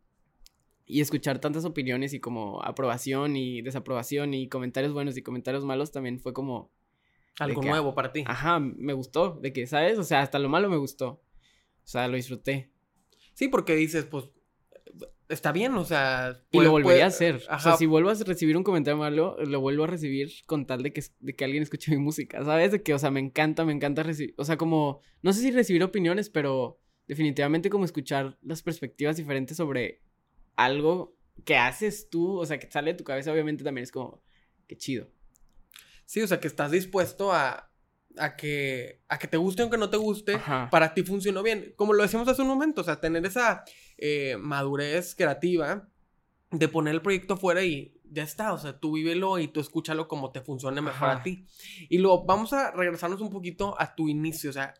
[0.85, 5.92] y escuchar tantas opiniones y como aprobación y desaprobación y comentarios buenos y comentarios malos
[5.92, 6.70] también fue como
[7.38, 8.24] algo nuevo para ti.
[8.26, 9.98] Ajá, me gustó, de que, ¿sabes?
[9.98, 11.09] O sea, hasta lo malo me gustó.
[11.09, 12.70] O sea, lo disfruté.
[13.35, 14.30] Sí, porque dices, pues
[15.28, 16.40] está bien, o sea.
[16.50, 17.42] y lo volvería a hacer.
[17.50, 20.82] O sea, si vuelvo a recibir un comentario malo, lo vuelvo a recibir con tal
[20.82, 22.72] de que, de que alguien escuche mi música, ¿sabes?
[22.72, 24.35] De que, o sea, me encanta, me encanta recibir.
[24.38, 25.00] O sea, como.
[25.22, 30.02] No sé si recibir opiniones, pero definitivamente como escuchar las perspectivas diferentes sobre
[30.56, 34.22] algo que haces tú, o sea, que sale de tu cabeza, obviamente también es como.
[34.66, 35.09] Qué chido.
[36.04, 37.72] Sí, o sea, que estás dispuesto a,
[38.18, 41.74] a que, a que te guste aunque no te guste, para ti funcionó bien.
[41.76, 43.64] Como lo decíamos hace un momento, o sea, tener esa
[43.98, 45.88] eh, madurez creativa
[46.50, 50.07] de poner el proyecto fuera y ya está, o sea, tú vívelo y tú escúchalo
[50.09, 51.46] como te funcione mejor a ti.
[51.88, 54.74] Y luego vamos a regresarnos un poquito a tu inicio, o sea,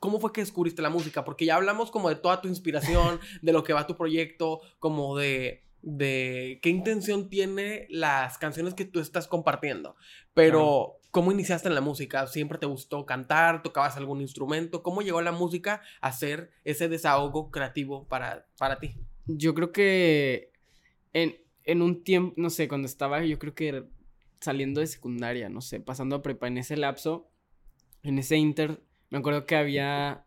[0.00, 1.24] ¿cómo fue que descubriste la música?
[1.24, 5.16] Porque ya hablamos como de toda tu inspiración, de lo que va tu proyecto, como
[5.16, 9.96] de de qué intención tiene las canciones que tú estás compartiendo.
[10.34, 12.26] Pero, ¿cómo iniciaste en la música?
[12.26, 13.62] ¿Siempre te gustó cantar?
[13.62, 14.82] ¿Tocabas algún instrumento?
[14.82, 18.94] ¿Cómo llegó la música a ser ese desahogo creativo para, para ti?
[19.26, 20.52] Yo creo que
[21.12, 23.84] en, en un tiempo, no sé, cuando estaba, yo creo que
[24.40, 27.30] saliendo de secundaria, no sé, pasando a prepa, en ese lapso,
[28.02, 30.24] en ese inter, me acuerdo que había,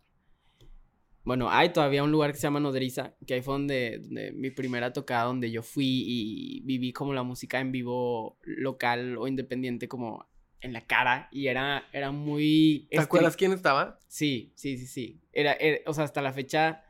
[1.24, 4.92] bueno, hay todavía un lugar que se llama Nodriza, que ahí fue donde, mi primera
[4.92, 10.28] tocada, donde yo fui y viví como la música en vivo local o independiente como
[10.62, 12.88] en la cara y era, era muy...
[12.90, 14.00] ¿Te acuerdas quién estaba?
[14.08, 15.22] Sí, sí, sí, sí.
[15.34, 16.84] Era, era, o sea, hasta la fecha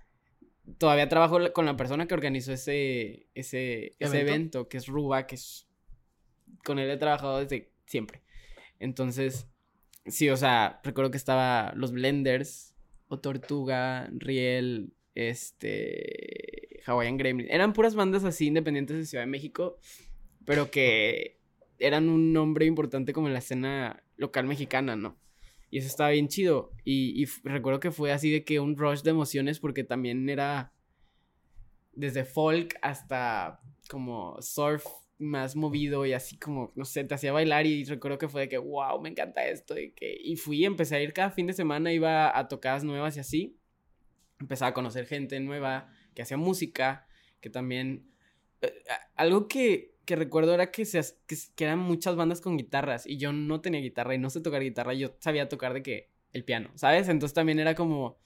[0.78, 4.06] todavía trabajo con la persona que organizó ese, ese, ¿Evento?
[4.06, 5.68] ese evento, que es Ruba, que es...
[6.64, 8.22] Con él he trabajado desde siempre.
[8.80, 9.48] Entonces,
[10.06, 12.76] sí, o sea, recuerdo que estaba los Blenders,
[13.08, 17.50] o Tortuga, Riel, este, Hawaiian Gremlin.
[17.50, 19.78] Eran puras bandas así independientes de Ciudad de México,
[20.46, 21.41] pero que
[21.82, 25.18] eran un nombre importante como en la escena local mexicana, ¿no?
[25.72, 26.72] Y eso estaba bien chido.
[26.84, 30.74] Y, recuerdo que fue así de que un rush de emociones porque también era
[31.94, 34.86] desde folk hasta como surf
[35.18, 38.50] más movido y así como, no sé, te hacía bailar y recuerdo que fue de
[38.50, 39.80] que, wow, me encanta esto.
[39.80, 43.18] Y, que, y fui, empecé a ir cada fin de semana, iba a tocadas nuevas
[43.18, 43.58] y así.
[44.40, 47.08] Empezaba a conocer gente nueva que hacía música,
[47.40, 48.12] que también...
[48.62, 48.74] Eh,
[49.16, 53.34] algo que, que recuerdo era que, se, que, eran muchas bandas con guitarras y yo
[53.34, 56.72] no tenía guitarra y no sé tocar guitarra, yo sabía tocar de que el piano,
[56.76, 57.08] ¿sabes?
[57.10, 58.18] Entonces también era como,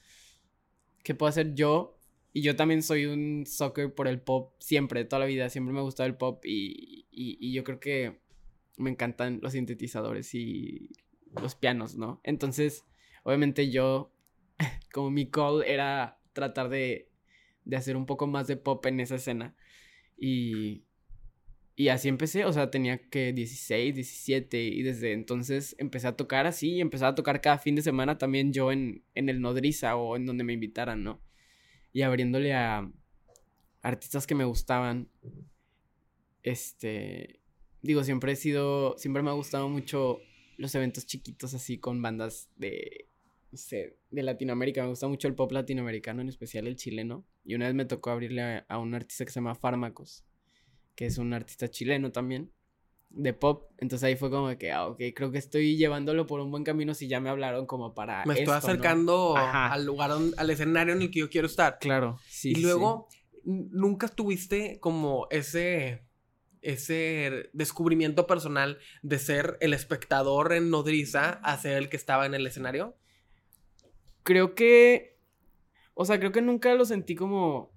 [1.03, 1.97] ¿qué puedo hacer yo?
[2.33, 5.79] Y yo también soy un soccer por el pop siempre, toda la vida, siempre me
[5.79, 8.19] ha gustado el pop y, y, yo creo que
[8.77, 10.89] me encantan los sintetizadores y
[11.41, 12.19] los pianos, ¿no?
[12.23, 12.83] Entonces,
[13.23, 14.11] obviamente yo,
[14.93, 17.09] como mi call era tratar de,
[17.63, 19.55] de hacer un poco más de pop en esa escena.
[20.17, 20.84] Y,
[21.77, 26.47] y así empecé, o sea, tenía que 16, 17 y desde entonces empecé a tocar
[26.47, 29.97] así y empecé a tocar cada fin de semana también yo en, en el Nodriza
[29.97, 31.21] o en donde me invitaran, ¿no?
[31.91, 32.89] Y abriéndole a
[33.81, 35.09] artistas que me gustaban.
[36.43, 37.41] Este,
[37.81, 40.19] digo, siempre he sido, siempre me ha gustado mucho
[40.57, 43.09] los eventos chiquitos así con bandas de,
[43.51, 44.81] no sé, de Latinoamérica.
[44.83, 47.25] Me gusta mucho el pop latinoamericano, en especial el chileno.
[47.43, 50.25] Y una vez me tocó abrirle a, a un artista que se llama Fármacos
[50.95, 52.51] que es un artista chileno también,
[53.09, 53.71] de pop.
[53.77, 56.93] Entonces ahí fue como que, ah, ok, creo que estoy llevándolo por un buen camino
[56.93, 58.25] si ya me hablaron como para.
[58.25, 61.77] Me estoy acercando al lugar, al escenario en el que yo quiero estar.
[61.79, 62.51] Claro, sí.
[62.51, 63.07] Y luego,
[63.43, 66.05] nunca tuviste como ese
[66.65, 72.33] ese descubrimiento personal de ser el espectador en nodriza a ser el que estaba en
[72.33, 72.97] el escenario?
[74.23, 75.19] Creo que,
[75.93, 77.71] o sea, creo que nunca lo sentí como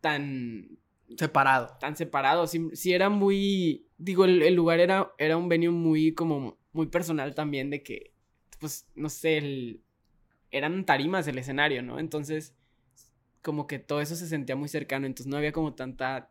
[0.00, 0.78] tan,
[1.16, 1.76] Separado.
[1.80, 2.46] Tan separado.
[2.46, 3.86] Sí, era muy.
[3.98, 6.58] Digo, el, lugar era, era un venue muy como.
[6.72, 7.70] muy personal también.
[7.70, 8.12] De que.
[8.60, 9.82] Pues, no sé, el,
[10.50, 11.98] eran tarimas el escenario, ¿no?
[11.98, 12.54] Entonces.
[13.42, 15.06] Como que todo eso se sentía muy cercano.
[15.06, 16.30] Entonces no había como tanta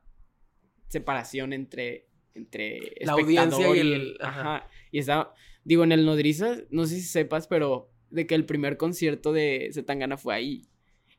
[0.87, 2.07] separación entre.
[2.35, 4.17] Entre la audiencia y el.
[4.21, 4.67] Ajá.
[4.91, 5.33] Y estaba.
[5.63, 9.69] Digo, en el Nodriza, no sé si sepas, pero de que el primer concierto de
[9.71, 10.67] Zetangana fue ahí.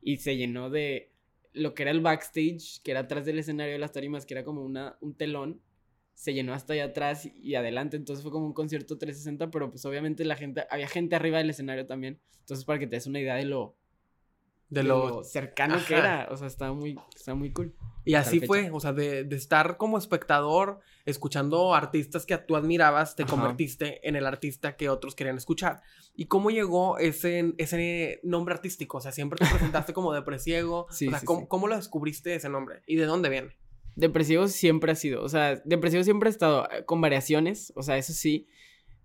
[0.03, 1.14] Y se llenó de
[1.55, 4.45] lo que era el backstage, que era atrás del escenario de las tarimas, que era
[4.45, 5.61] como una, un telón,
[6.13, 9.85] se llenó hasta allá atrás y adelante, entonces fue como un concierto 360, pero pues
[9.85, 13.21] obviamente la gente, había gente arriba del escenario también, entonces para que te des una
[13.21, 13.77] idea de lo,
[14.69, 15.25] de, lo...
[15.25, 17.75] cercano que era, o sea, estaba muy, estaba muy cool.
[18.05, 23.17] Y así fue, o sea, de, de, estar como espectador, escuchando artistas que tú admirabas,
[23.17, 25.83] te convertiste en el artista que otros querían escuchar.
[26.15, 28.99] ¿Y cómo llegó ese, ese nombre artístico?
[28.99, 30.87] O sea, siempre te presentaste como Depresiego.
[30.95, 32.83] Sí, o sea, ¿cómo, ¿cómo, lo descubriste ese nombre?
[32.87, 33.57] ¿Y de dónde viene?
[33.97, 37.97] Depresiego siempre ha sido, o sea, Depresiego siempre ha estado eh, con variaciones, o sea,
[37.97, 38.47] eso sí.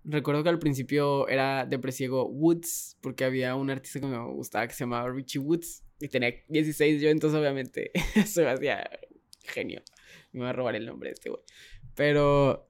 [0.02, 4.72] Recuerdo que al principio era Depresiego Woods, porque había un artista que me gustaba que
[4.72, 5.84] se llamaba Richie Woods.
[6.00, 7.92] Y tenía 16 yo, entonces obviamente
[8.26, 8.88] se me hacía
[9.44, 9.82] genio.
[10.32, 11.42] Me iba a robar el nombre de este güey.
[11.94, 12.68] Pero,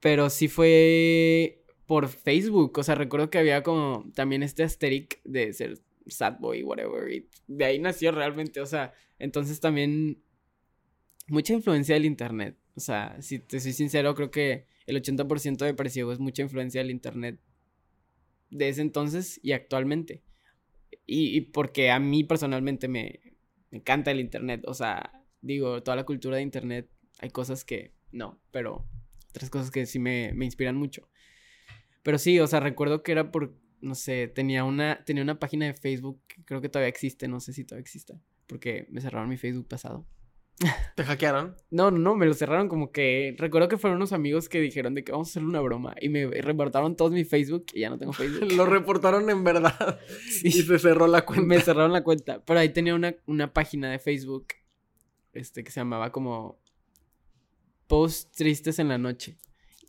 [0.00, 2.76] pero sí fue por Facebook.
[2.78, 7.10] O sea, recuerdo que había como también este asterisk de ser sad boy, whatever.
[7.12, 8.60] Y de ahí nació realmente.
[8.60, 10.22] O sea, entonces también
[11.28, 12.56] mucha influencia del internet.
[12.74, 16.80] O sea, si te soy sincero, creo que el 80% de Preciego es mucha influencia
[16.80, 17.38] del internet
[18.50, 20.22] de ese entonces y actualmente.
[21.06, 23.20] Y, porque a mí personalmente me,
[23.70, 24.62] encanta el Internet.
[24.66, 26.88] O sea, digo, toda la cultura de Internet,
[27.18, 28.86] hay cosas que no, pero
[29.30, 31.08] otras cosas que sí me, me inspiran mucho.
[32.02, 35.66] Pero sí, o sea, recuerdo que era por, no sé, tenía una, tenía una página
[35.66, 39.28] de Facebook que creo que todavía existe, no sé si todavía existe, porque me cerraron
[39.28, 40.06] mi Facebook pasado.
[40.96, 41.56] ¿Te hackearon?
[41.70, 43.34] No, no, no, me lo cerraron como que.
[43.38, 45.94] Recuerdo que fueron unos amigos que dijeron de que vamos a hacerle una broma.
[46.00, 48.52] Y me reportaron todos mi Facebook y ya no tengo Facebook.
[48.56, 50.00] lo reportaron en verdad.
[50.44, 51.46] Y se cerró la cuenta.
[51.46, 52.44] Me cerraron la cuenta.
[52.44, 54.48] Pero ahí tenía una, una página de Facebook.
[55.32, 56.60] Este que se llamaba como.
[57.86, 59.36] Posts tristes en la noche.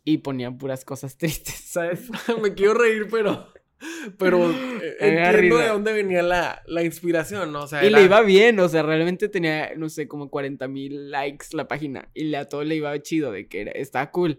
[0.04, 2.10] Y ponían puras cosas tristes, ¿sabes?
[2.42, 3.53] me quiero reír, pero.
[4.18, 7.64] Pero eh, entiendo de dónde venía la, la inspiración, ¿no?
[7.64, 11.10] O sea, y le iba bien, o sea, realmente tenía, no sé, como 40 mil
[11.10, 12.10] likes la página.
[12.14, 14.38] Y a todo le iba chido, de que era, estaba cool.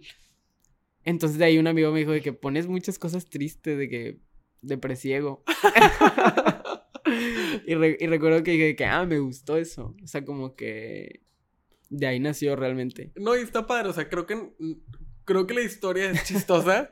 [1.03, 4.19] Entonces de ahí un amigo me dijo de que pones muchas cosas tristes, de que
[4.61, 5.43] depresiego.
[7.67, 9.95] y, y recuerdo que dije que, ah, me gustó eso.
[10.03, 11.21] O sea, como que
[11.89, 13.11] de ahí nació realmente.
[13.15, 14.53] No, y está padre, o sea, creo que
[15.25, 16.91] creo que la historia es chistosa,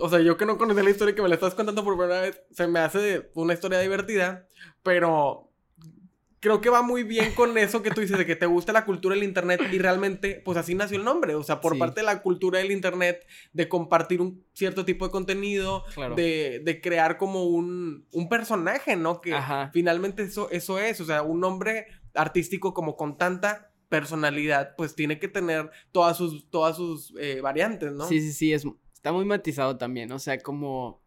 [0.00, 2.20] o sea, yo que no conocía la historia que me la estás contando por primera
[2.22, 4.46] vez, se me hace una historia divertida,
[4.82, 5.48] pero
[6.40, 8.84] creo que va muy bien con eso que tú dices de que te gusta la
[8.84, 12.06] cultura del internet y realmente, pues así nació el nombre, o sea, por parte de
[12.06, 15.84] la cultura del internet, de compartir un cierto tipo de contenido,
[16.16, 19.20] de, de, crear como un, un personaje, ¿no?
[19.20, 19.36] Que
[19.72, 25.18] finalmente eso, eso es, o sea, un nombre artístico como con tanta personalidad, pues tiene
[25.18, 28.06] que tener todas sus, todas sus eh, variantes, ¿no?
[28.06, 28.66] Sí, sí, sí, es,
[28.98, 31.04] Está muy matizado también, o sea, como...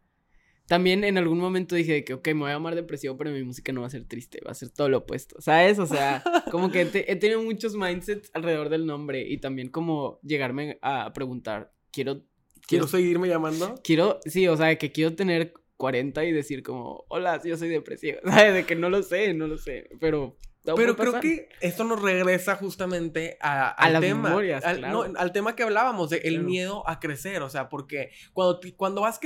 [0.66, 3.70] También en algún momento dije que, ok, me voy a llamar depresivo, pero mi música
[3.70, 5.78] no va a ser triste, va a ser todo lo opuesto, ¿sabes?
[5.78, 10.78] O sea, como que he tenido muchos mindsets alrededor del nombre y también como llegarme
[10.80, 12.24] a preguntar, quiero...
[12.66, 13.74] ¿Quiero, seguirme llamando?
[13.84, 18.20] Quiero, sí, o sea, que quiero tener 40 y decir como, hola, yo soy depresivo,
[18.24, 18.54] ¿sabes?
[18.54, 22.56] De que no lo sé, no lo sé, pero pero creo que esto nos regresa
[22.56, 24.28] justamente a, al tema.
[24.28, 24.84] Memorias, al,
[25.16, 27.42] al tema que hablábamos de el miedo a crecer.
[27.42, 29.20] O sea, porque cuando, cuando vas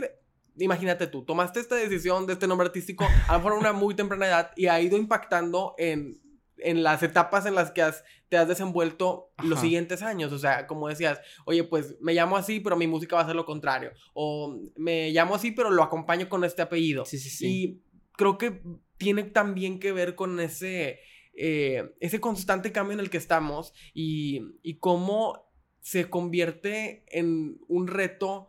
[0.58, 3.94] Imagínate tú, tomaste esta decisión de este nombre artístico a lo mejor a una muy
[3.94, 6.18] temprana edad y ha ido impactando en,
[6.58, 10.32] en las etapas en las que has, te has desenvuelto los siguientes años.
[10.32, 13.36] O sea, como decías, oye, pues me llamo así, pero mi música va a ser
[13.36, 13.92] lo contrario.
[14.14, 17.04] O me llamo así, pero lo acompaño con este apellido.
[17.04, 17.46] Sí, sí, sí.
[17.46, 18.62] Y creo que
[18.96, 21.00] tiene también que ver con ese
[21.36, 24.40] eh, ese constante cambio en el que estamos y,
[24.80, 25.46] cómo
[25.80, 28.48] se convierte en un reto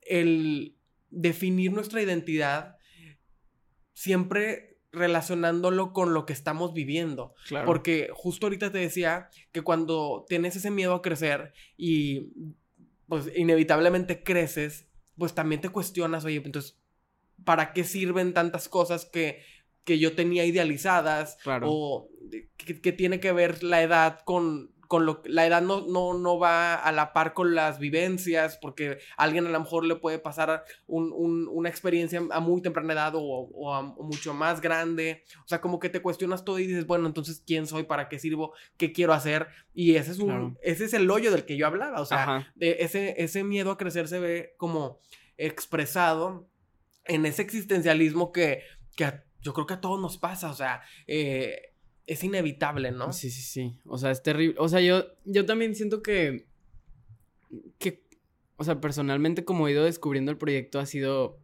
[0.00, 0.76] el
[1.10, 2.78] definir nuestra identidad
[3.92, 7.34] siempre relacionándolo con lo que estamos viviendo.
[7.66, 12.32] Porque justo ahorita te decía que cuando tienes ese miedo a crecer y
[13.08, 16.78] pues inevitablemente creces, pues también te cuestionas, oye, entonces,
[17.44, 19.42] ¿para qué sirven tantas cosas que,
[19.84, 21.38] que yo tenía idealizadas?
[21.62, 22.08] O
[22.56, 26.74] que, tiene que ver la edad con, con lo la edad no, no, no va
[26.74, 30.64] a la par con las vivencias, porque a alguien a lo mejor le puede pasar
[30.86, 35.24] una experiencia a muy temprana edad o, a, mucho más grande.
[35.44, 37.84] O sea, como que te cuestionas todo y dices, bueno, entonces, ¿quién soy?
[37.84, 38.54] ¿Para qué sirvo?
[38.76, 39.48] ¿Qué quiero hacer?
[39.74, 42.00] Y ese es un, ese es el hoyo del que yo hablaba.
[42.00, 45.00] O sea, de ese, ese miedo a crecer se ve como
[45.36, 46.48] expresado
[47.04, 48.62] en ese existencialismo que,
[48.96, 50.50] que yo creo que a todos nos pasa.
[50.50, 51.74] O sea, eh,
[52.08, 53.12] es inevitable, ¿no?
[53.12, 53.78] Sí, sí, sí.
[53.84, 54.56] O sea, es terrible.
[54.58, 56.48] O sea, yo, yo también siento que,
[57.78, 58.02] que,
[58.56, 61.38] o sea, personalmente como he ido descubriendo el proyecto ha sido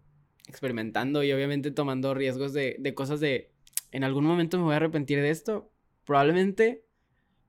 [0.49, 3.53] experimentando y obviamente tomando riesgos de, de cosas de,
[3.93, 5.71] en algún momento me voy a arrepentir de esto,
[6.07, 6.87] probablemente,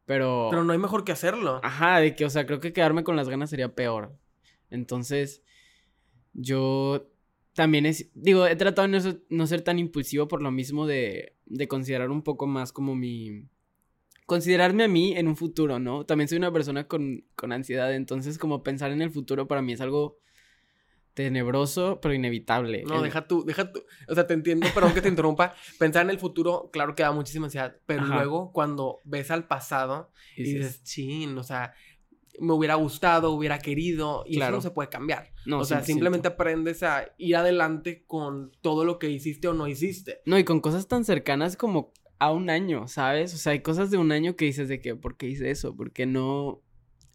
[0.06, 0.50] pero...
[0.52, 1.62] Pero no hay mejor que hacerlo.
[1.64, 4.14] Ajá, de que, o sea, creo que quedarme con las ganas sería peor.
[4.70, 5.42] Entonces,
[6.34, 7.10] yo
[7.56, 11.68] también es, digo, he tratado de no ser, tan impulsivo por lo mismo de, de,
[11.68, 13.46] considerar un poco más como mi...
[14.26, 16.06] Considerarme a mí en un futuro, ¿no?
[16.06, 19.74] También soy una persona con, con ansiedad, entonces como pensar en el futuro para mí
[19.74, 20.20] es algo
[21.14, 22.84] tenebroso, pero inevitable.
[22.84, 26.10] No, deja tú, deja tú, o sea, te entiendo, pero aunque te interrumpa, pensar en
[26.10, 30.84] el futuro, claro que da muchísima ansiedad, pero luego cuando ves al pasado y dices,
[30.84, 31.74] chin, o sea,
[32.40, 35.32] me hubiera gustado, hubiera querido, y eso no se puede cambiar.
[35.46, 39.68] No, o sea, simplemente aprendes a ir adelante con todo lo que hiciste o no
[39.68, 40.22] hiciste.
[40.26, 43.34] No, y con cosas tan cercanas como a un año, ¿sabes?
[43.34, 45.76] O sea, hay cosas de un año que dices de que, ¿por qué hice eso?
[45.76, 46.62] ¿Por qué no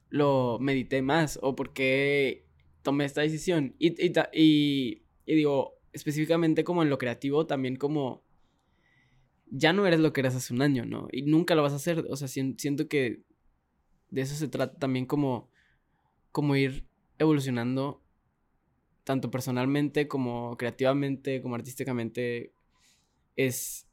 [0.08, 1.38] lo medité más?
[1.42, 2.46] ¿O por qué
[2.82, 3.74] tomé esta decisión?
[3.78, 8.24] Y, y, y, y digo, específicamente como en lo creativo, también como
[9.50, 11.08] ya no eres lo que eras hace un año, ¿no?
[11.10, 12.06] Y nunca lo vas a hacer.
[12.08, 13.22] O sea, siento que
[14.10, 15.48] de eso se trata también como,
[16.32, 16.86] como ir
[17.18, 18.02] evolucionando
[19.04, 22.52] tanto personalmente como creativamente, como artísticamente,
[23.36, 23.88] es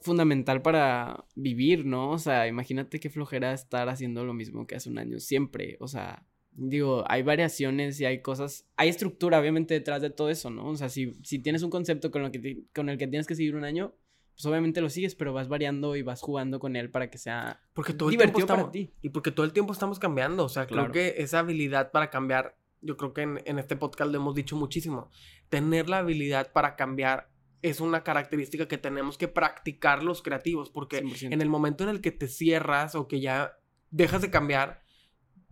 [0.00, 2.10] fundamental para vivir, ¿no?
[2.10, 5.88] O sea, imagínate qué flojera estar haciendo lo mismo que hace un año, siempre, o
[5.88, 10.68] sea, digo, hay variaciones y hay cosas, hay estructura obviamente detrás de todo eso, ¿no?
[10.68, 13.34] O sea, si, si tienes un concepto con, lo que con el que tienes que
[13.34, 13.94] seguir un año,
[14.34, 17.60] pues obviamente lo sigues, pero vas variando y vas jugando con él para que sea
[17.72, 18.92] porque todo el divertido tiempo para estamos, ti.
[19.02, 20.44] Y porque todo el tiempo estamos cambiando.
[20.44, 20.92] O sea, creo Claro.
[20.92, 24.56] que esa habilidad para cambiar, yo creo que en, en este podcast lo hemos dicho
[24.56, 25.10] muchísimo.
[25.48, 27.30] Tener la habilidad para cambiar
[27.62, 30.68] es una característica que tenemos que practicar los creativos.
[30.70, 31.32] Porque 100%.
[31.32, 33.56] en el momento en el que te cierras o que ya
[33.90, 34.82] dejas de cambiar,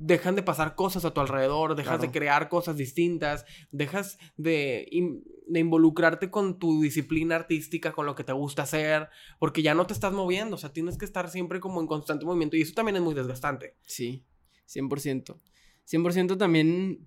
[0.04, 5.22] dejan de pasar cosas a tu alrededor, dejas de crear cosas distintas, dejas de, in-
[5.46, 9.86] de involucrarte con tu disciplina artística, con lo que te gusta hacer, porque ya no
[9.86, 12.74] te estás moviendo, o sea, tienes que estar siempre como en constante movimiento y eso
[12.74, 13.76] también es muy desgastante.
[13.84, 14.24] Sí,
[14.66, 15.40] 100%.
[15.84, 17.06] 100% también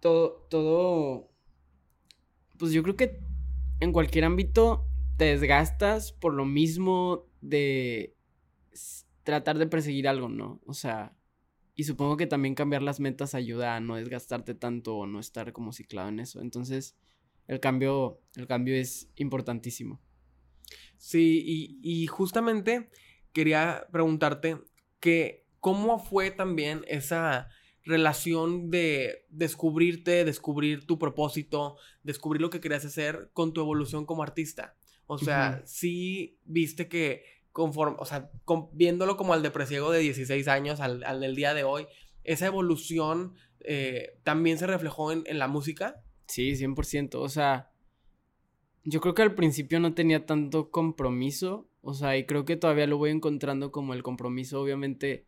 [0.00, 1.30] todo, todo,
[2.58, 3.20] pues yo creo que
[3.80, 8.16] en cualquier ámbito te desgastas por lo mismo de
[9.28, 10.58] tratar de perseguir algo, ¿no?
[10.64, 11.14] O sea,
[11.74, 15.52] y supongo que también cambiar las metas ayuda a no desgastarte tanto o no estar
[15.52, 16.40] como ciclado en eso.
[16.40, 16.96] Entonces,
[17.46, 20.00] el cambio, el cambio es importantísimo.
[20.96, 22.88] Sí, y, y justamente
[23.34, 24.62] quería preguntarte
[24.98, 27.50] que cómo fue también esa
[27.84, 34.22] relación de descubrirte, descubrir tu propósito, descubrir lo que querías hacer con tu evolución como
[34.22, 34.74] artista.
[35.04, 35.66] O sea, Ujú.
[35.66, 38.30] sí viste que conforme, o sea,
[38.72, 41.88] viéndolo como al depresiego de 16 años, al, al del día de hoy,
[42.22, 46.00] esa evolución eh, también se reflejó en, en la música.
[46.28, 47.16] Sí, 100%.
[47.16, 47.72] O sea,
[48.84, 51.68] yo creo que al principio no tenía tanto compromiso.
[51.80, 54.60] O sea, y creo que todavía lo voy encontrando como el compromiso.
[54.60, 55.26] Obviamente,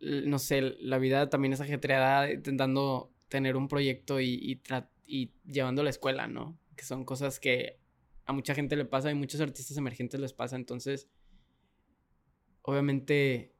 [0.00, 4.60] no sé, la vida también es ajetreada intentando tener un proyecto y, y,
[5.06, 6.58] y llevando a la escuela, ¿no?
[6.74, 7.78] Que son cosas que
[8.26, 10.56] a mucha gente le pasa y muchos artistas emergentes les pasa.
[10.56, 11.08] Entonces,
[12.62, 13.52] obviamente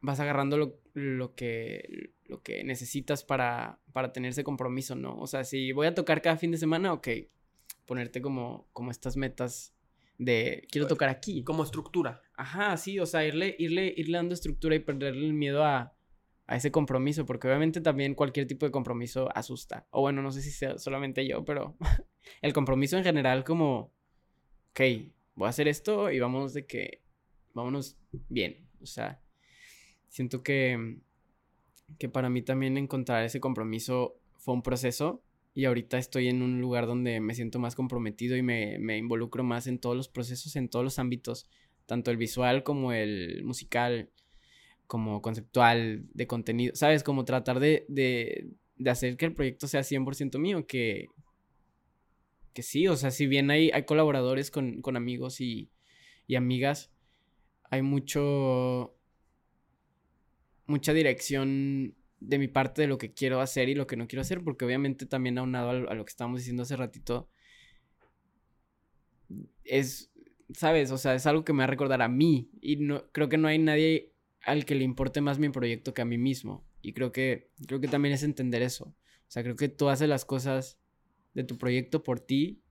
[0.00, 5.18] vas agarrando lo, lo que, lo que necesitas para, para tener ese compromiso, ¿no?
[5.18, 7.08] O sea, si voy a tocar cada fin de semana, ok,
[7.86, 9.74] ponerte como, como estas metas
[10.18, 11.42] de quiero tocar aquí.
[11.42, 12.20] Como estructura.
[12.36, 15.94] Ajá, sí, o sea, irle, irle, irle dando estructura y perderle el miedo a,
[16.46, 19.86] a ese compromiso, porque obviamente también cualquier tipo de compromiso asusta.
[19.90, 21.76] O bueno, no sé si sea solamente yo, pero
[22.42, 23.92] el compromiso en general como,
[24.70, 24.80] ok,
[25.34, 27.00] voy a hacer esto y vamos de que,
[27.54, 27.96] vámonos
[28.28, 28.66] bien.
[28.82, 29.20] O sea,
[30.08, 30.98] siento que,
[31.98, 35.22] que para mí también encontrar ese compromiso fue un proceso
[35.54, 39.42] y ahorita estoy en un lugar donde me siento más comprometido y me, me involucro
[39.42, 41.48] más en todos los procesos, en todos los ámbitos,
[41.86, 44.10] tanto el visual como el musical,
[44.86, 47.02] como conceptual, de contenido, ¿sabes?
[47.02, 51.08] Como tratar de, de, de hacer que el proyecto sea 100% mío, que,
[52.56, 55.70] que sí, o sea, si bien hay, hay colaboradores con, con amigos y,
[56.26, 56.90] y amigas,
[57.70, 58.96] hay mucho,
[60.66, 64.22] mucha dirección de mi parte de lo que quiero hacer y lo que no quiero
[64.22, 67.28] hacer, porque obviamente también aunado a, a lo que estábamos diciendo hace ratito,
[69.64, 70.10] es,
[70.54, 70.90] ¿sabes?
[70.92, 73.36] O sea, es algo que me va a recordar a mí y no, creo que
[73.36, 76.66] no hay nadie al que le importe más mi proyecto que a mí mismo.
[76.80, 78.86] Y creo que, creo que también es entender eso.
[78.86, 80.78] O sea, creo que tú haces las cosas
[81.36, 82.62] de tu proyecto por ti,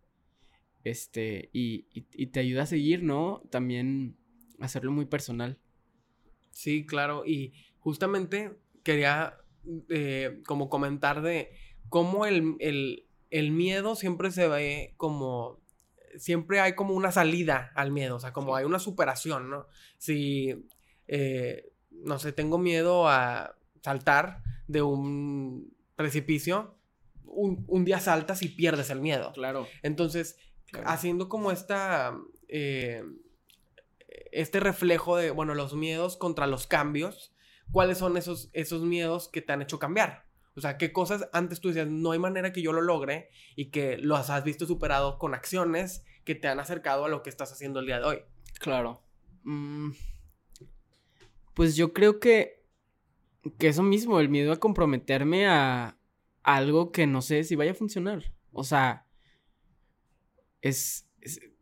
[0.84, 3.41] este, y, y, y te ayuda a seguir, ¿no?
[3.49, 4.18] También
[4.59, 5.57] hacerlo muy personal.
[6.51, 7.26] Sí, claro.
[7.26, 9.38] Y justamente quería
[9.89, 11.51] eh, como comentar de
[11.89, 15.59] cómo el, el- el miedo siempre se ve como...
[16.18, 18.59] Siempre hay como una salida al miedo, o sea, como Sí.
[18.59, 19.68] hay una superación, ¿no?
[19.97, 20.55] Si,
[21.07, 26.78] eh, no sé, tengo miedo a saltar de un precipicio,
[27.36, 29.32] un, un día saltas y pierdes el miedo.
[29.34, 29.68] Claro.
[29.84, 30.38] Entonces,
[30.72, 30.90] claro.
[30.90, 32.18] haciendo como esta,
[32.48, 33.04] eh,
[34.32, 37.34] este reflejo de, bueno, los miedos contra los cambios,
[37.72, 40.26] ¿cuáles son esos, esos miedos que te han hecho cambiar?
[40.56, 43.72] O sea, ¿qué cosas antes tú decías, no hay manera que yo lo logre y
[43.72, 47.52] que los has visto superado con acciones que te han acercado a lo que estás
[47.52, 48.18] haciendo el día de hoy?
[48.60, 49.04] Claro.
[49.44, 49.92] Mm,
[51.54, 52.64] pues yo creo que,
[53.60, 55.98] que eso mismo, el miedo a comprometerme a, a
[56.46, 58.32] algo que no sé si vaya a funcionar.
[58.54, 59.08] O sea,
[60.62, 61.10] es,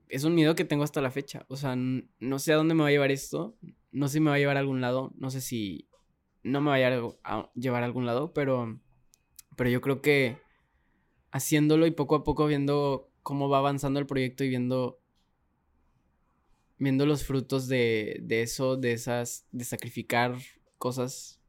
[0.09, 1.45] es, un miedo que tengo hasta la fecha.
[1.47, 3.55] O sea, no sé a dónde me va a llevar esto.
[3.91, 5.13] No sé si me va a llevar a algún lado.
[5.15, 5.87] No sé si
[6.43, 8.79] no me va a, llevar a algún lado, pero,
[9.55, 10.37] pero yo creo que
[11.31, 14.99] haciéndolo y poco a poco viendo cómo va avanzando el proyecto y viendo
[16.77, 20.37] viendo los frutos de, de eso, de esas, de sacrificar
[20.77, 21.39] cosas,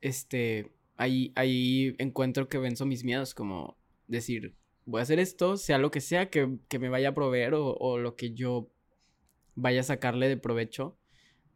[0.00, 3.78] este, ahí, ahí encuentro que venzo mis miedos, como
[4.08, 7.98] decir, voy a hacer esto, sea lo que sea que, me vaya a proveer o,
[7.98, 8.70] lo que yo
[9.54, 10.98] vaya a sacarle de provecho,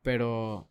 [0.01, 0.69] pero...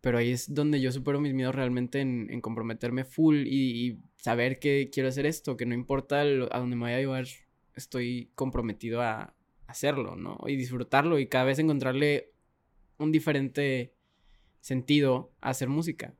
[0.00, 4.90] Pero ahí es donde yo supero mis miedos realmente en, comprometerme full y, saber que
[4.92, 7.26] quiero hacer esto, que no importa a dónde me vaya a llevar,
[7.74, 9.34] estoy comprometido a
[9.66, 10.38] hacerlo, ¿no?
[10.46, 12.32] Y disfrutarlo y cada vez encontrarle
[12.98, 13.92] un diferente
[14.60, 16.14] sentido a hacer música.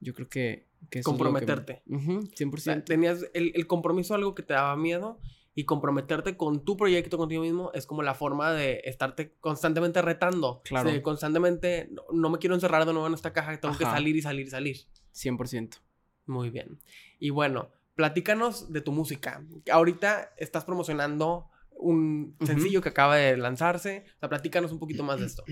[0.00, 0.67] Yo creo que
[1.04, 1.82] comprometerte.
[1.86, 2.84] 100%.
[2.84, 5.18] tenías el, compromiso algo que te daba miedo
[5.54, 10.62] y comprometerte con tu proyecto contigo mismo es como la forma de estarte constantemente retando.
[10.64, 10.90] Claro.
[11.02, 14.46] constantemente, no, me quiero encerrar de nuevo en esta caja, tengo que salir y salir
[14.46, 14.76] y salir.
[15.14, 15.78] 100%.
[16.26, 16.78] Muy bien.
[17.18, 19.44] Y bueno, platícanos de tu música.
[19.72, 21.48] Ahorita estás promocionando
[21.78, 24.04] un sencillo que acaba de lanzarse.
[24.16, 25.44] O sea, platícanos un poquito más de esto.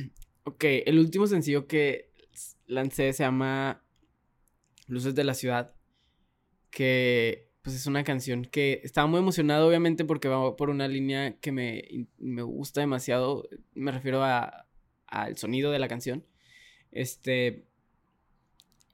[0.45, 2.13] Ok, el último sencillo que
[2.67, 3.83] lancé se llama
[4.87, 5.75] Luces de la Ciudad,
[6.71, 11.39] que pues es una canción que estaba muy emocionado obviamente porque va por una línea
[11.41, 11.83] que me,
[12.19, 14.67] me gusta demasiado, me refiero a
[15.07, 16.25] al sonido de la canción.
[16.93, 17.67] Este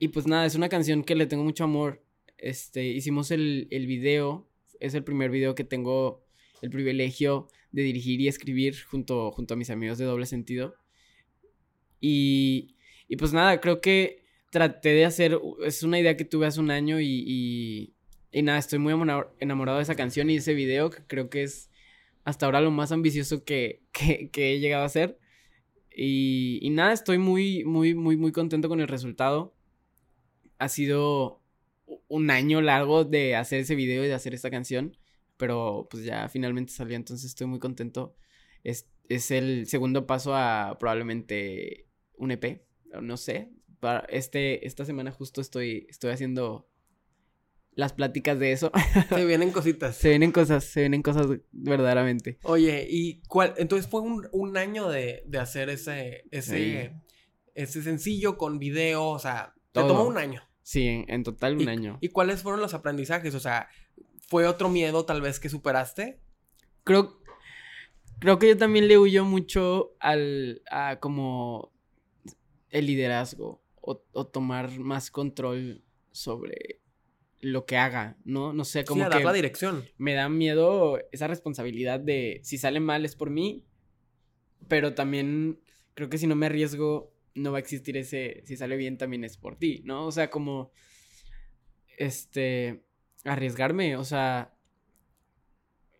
[0.03, 2.05] y pues nada, es una canción que le tengo mucho amor.
[2.36, 6.26] Este, hicimos el, el video, es el primer video que tengo
[6.61, 10.74] el privilegio de dirigir y escribir junto, junto a mis amigos de doble sentido.
[12.01, 12.74] Y,
[13.07, 14.22] y pues nada, creo que
[14.53, 17.94] traté de hacer, es una idea que tuve hace un año y,
[18.30, 18.92] y, nada, estoy muy
[19.40, 21.70] enamorado de esa canción y ese video, que creo que es
[22.24, 25.18] hasta ahora lo más ambicioso que, que, he llegado a hacer.
[25.90, 29.55] Y, y, nada, estoy muy, muy, muy, muy contento con el resultado.
[30.59, 31.40] Ha sido
[32.09, 34.98] un año largo de hacer ese video y de hacer esta canción,
[35.38, 38.14] pero pues ya finalmente salió, entonces estoy muy contento.
[38.64, 41.86] Es, es el segundo paso a probablemente
[42.16, 42.66] un EP,
[43.00, 43.50] no sé,
[44.09, 46.68] este, esta semana justo estoy, estoy haciendo
[47.74, 48.70] las pláticas de eso.
[49.09, 49.97] Se vienen cositas.
[49.97, 52.39] se vienen cosas, se vienen cosas verdaderamente.
[52.43, 53.55] Oye, ¿y cuál?
[53.57, 56.95] Entonces fue un, año de, hacer ese, ese,
[57.55, 60.43] ese sencillo con video, o sea, te tomó un año.
[60.62, 61.99] Sí, en, total un año.
[62.01, 63.35] ¿Y cuáles fueron los aprendizajes?
[63.35, 63.68] O sea,
[64.28, 66.20] ¿fue otro miedo tal vez que superaste?
[66.85, 67.18] Creo,
[68.20, 71.72] creo que yo también le huyo mucho al, a como
[72.70, 76.80] el liderazgo o, tomar más control sobre
[77.41, 78.53] lo que haga, ¿no?
[78.53, 79.05] No sé cómo.
[79.05, 79.85] Sí, dar la dirección.
[79.99, 83.66] Me da miedo esa responsabilidad de si sale mal es por mí,
[84.68, 85.61] pero también
[85.95, 89.24] creo que si no me arriesgo no va a existir ese si sale bien también
[89.24, 90.07] es por ti, ¿no?
[90.07, 90.70] O sea, como
[91.99, 92.85] este
[93.24, 94.55] arriesgarme, o sea,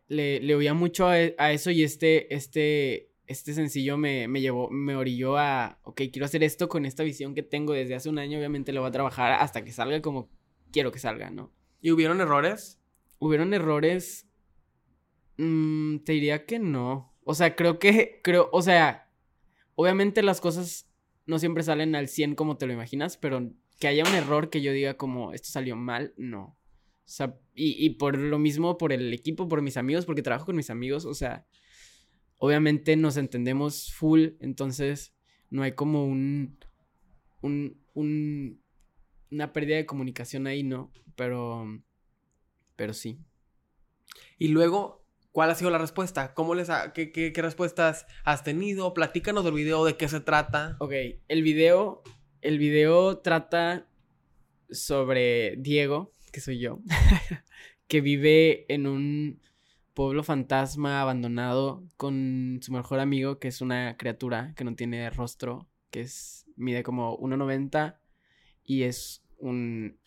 [0.07, 4.95] le, le oía mucho a, a, eso y este este este sencillo me, llevó, me
[4.95, 8.39] orilló a, ok, quiero hacer esto con esta visión que tengo desde hace un año,
[8.39, 10.31] obviamente lo voy a trabajar hasta que salga como
[10.71, 11.53] quiero que salga, ¿no?
[11.81, 12.81] ¿Y hubieron errores?
[13.19, 14.29] Hubieron errores,
[15.37, 17.13] mm, te diría que no.
[17.25, 19.11] O sea, creo que, creo, o sea,
[19.75, 20.89] obviamente las cosas
[21.27, 24.63] no siempre salen al 100 como te lo imaginas, pero que haya un error que
[24.63, 26.57] yo diga como esto salió mal, no.
[27.05, 30.47] O sea, y, y por lo mismo, por el equipo, por mis amigos, porque trabajo
[30.47, 31.47] con mis amigos, o sea,
[32.43, 35.15] obviamente nos entendemos full, entonces
[35.49, 36.59] no hay como un,
[37.41, 38.61] un, un
[39.31, 40.93] una pérdida de comunicación ahí, ¿no?
[41.15, 41.65] Pero,
[42.75, 43.21] pero sí.
[44.39, 46.35] Y luego, ¿cuál ha sido la respuesta?
[46.35, 48.93] ¿Cómo les qué, qué, qué, respuestas has tenido?
[48.93, 50.77] Platícanos del video, de qué se trata.
[50.81, 50.95] Ok,
[51.29, 52.03] el video,
[52.41, 53.87] el video trata
[54.69, 56.81] sobre Diego, que soy yo,
[57.87, 59.41] que vive en un
[59.95, 65.69] pueblo fantasma abandonado con su mejor amigo, que es una criatura que no tiene rostro,
[65.91, 67.99] que es mide como 1.90
[68.65, 69.99] y es un,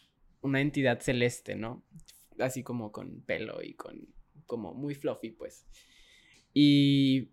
[0.41, 1.83] una entidad celeste, ¿no?
[2.39, 4.13] Así como con pelo y con
[4.45, 5.65] como muy fluffy, pues.
[6.53, 7.31] Y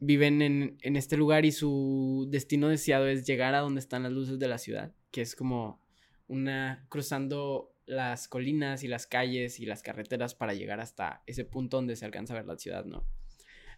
[0.00, 4.12] viven en, en este lugar y su destino deseado es llegar a donde están las
[4.12, 5.80] luces de la ciudad, que es como
[6.26, 11.78] una cruzando las colinas y las calles y las carreteras para llegar hasta ese punto
[11.78, 13.06] donde se alcanza a ver la ciudad, ¿no?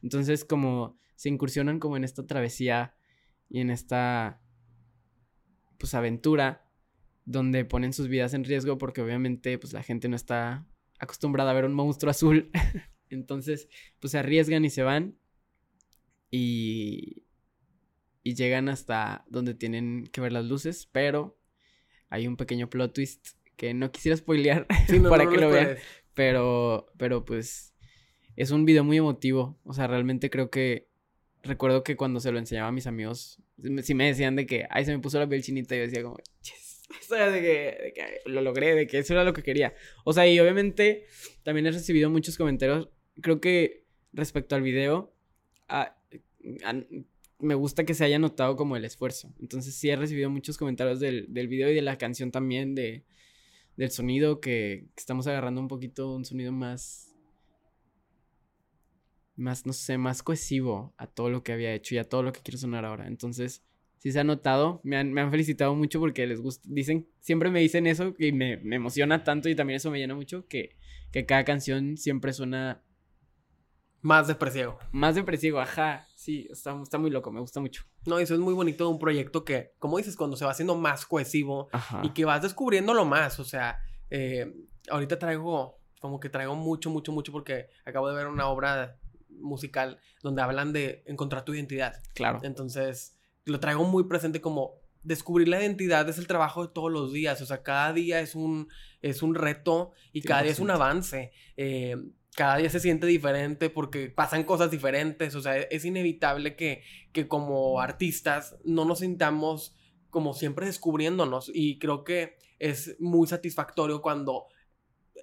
[0.02, 2.96] Entonces como se incursionan como en esta travesía
[3.48, 4.42] y en esta
[5.78, 6.68] pues aventura
[7.24, 10.66] donde ponen sus vidas en riesgo porque obviamente pues la gente no está
[10.98, 12.50] acostumbrada a ver un monstruo azul.
[13.10, 13.68] Entonces
[14.00, 15.16] pues se arriesgan y se van
[16.32, 17.22] y
[18.22, 21.38] y llegan hasta donde tienen que ver las luces, pero
[22.08, 24.66] hay un pequeño plot twist que no quisiera spoilear
[25.10, 25.76] para que lo vean.
[26.14, 27.74] Pero, pero pues
[28.34, 29.58] es un video muy emotivo.
[29.64, 30.88] O sea, realmente creo que
[31.42, 33.38] recuerdo que cuando se lo enseñaba a mis amigos,
[33.82, 36.16] si me decían de que, ay, se me puso la piel chinita, yo decía como,
[36.42, 39.42] yes, O sea, de que, de que lo logré, de que eso era lo que
[39.42, 39.74] quería.
[40.04, 41.04] O sea, y obviamente
[41.42, 42.88] también he recibido muchos comentarios.
[43.20, 43.84] Creo que
[44.14, 45.14] respecto al video,
[45.68, 45.96] a-
[46.64, 46.84] a-
[47.38, 49.32] me gusta que se haya notado como el esfuerzo.
[49.38, 53.04] Entonces sí he recibido muchos comentarios del, del video y de la canción también, de,
[53.80, 57.16] del sonido, que, estamos agarrando un poquito un sonido más,
[59.36, 62.30] más, no sé, más cohesivo a todo lo que había hecho y a todo lo
[62.30, 63.06] que quiero sonar ahora.
[63.06, 63.64] Entonces,
[63.96, 67.50] sí se ha notado, me han, me han felicitado mucho porque les gusta, dicen, siempre
[67.50, 70.76] me dicen eso y me, me emociona tanto y también eso me llena mucho que,
[71.10, 72.84] que cada canción siempre suena
[74.02, 74.78] Más depresivo.
[74.92, 77.84] más depresivo, ajá, sí, está, está muy loco, me gusta mucho.
[78.06, 80.74] No, eso es muy bonito de un proyecto que, como dices, cuando se va haciendo
[80.74, 82.00] más cohesivo Ajá.
[82.02, 83.38] y que vas descubriéndolo más.
[83.40, 83.78] O sea,
[84.08, 84.54] eh,
[84.90, 88.96] ahorita traigo, como que traigo mucho, mucho, mucho porque acabo de ver una obra
[89.28, 92.00] musical donde hablan de encontrar tu identidad.
[92.14, 92.40] Claro.
[92.42, 97.12] Entonces, lo traigo muy presente como descubrir la identidad es el trabajo de todos los
[97.12, 97.40] días.
[97.42, 98.68] O sea, cada día es un,
[99.02, 100.74] es un reto y cada día es un 100%.
[100.74, 101.32] avance.
[101.56, 101.96] Eh,
[102.34, 105.34] cada día se siente diferente porque pasan cosas diferentes.
[105.34, 109.76] O sea, es inevitable que, que como artistas no nos sintamos
[110.10, 111.50] como siempre descubriéndonos.
[111.52, 114.48] Y creo que es muy satisfactorio cuando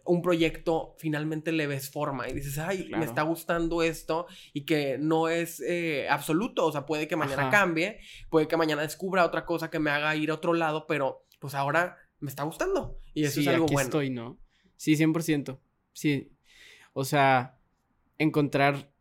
[0.05, 4.97] un proyecto finalmente le ves forma y dices, ay, me está gustando esto y que
[4.97, 7.51] no es eh, absoluto, o sea, puede que mañana Ajá.
[7.51, 7.99] cambie,
[8.29, 11.55] puede que mañana descubra otra cosa que me haga ir a otro lado, pero pues
[11.55, 13.87] ahora me está gustando y eso sí, es algo aquí bueno.
[13.87, 14.39] estoy, ¿no?
[14.77, 15.59] Sí, 100%.
[15.91, 16.31] Sí.
[16.99, 17.59] O sea,
[18.17, 18.91] encontrar...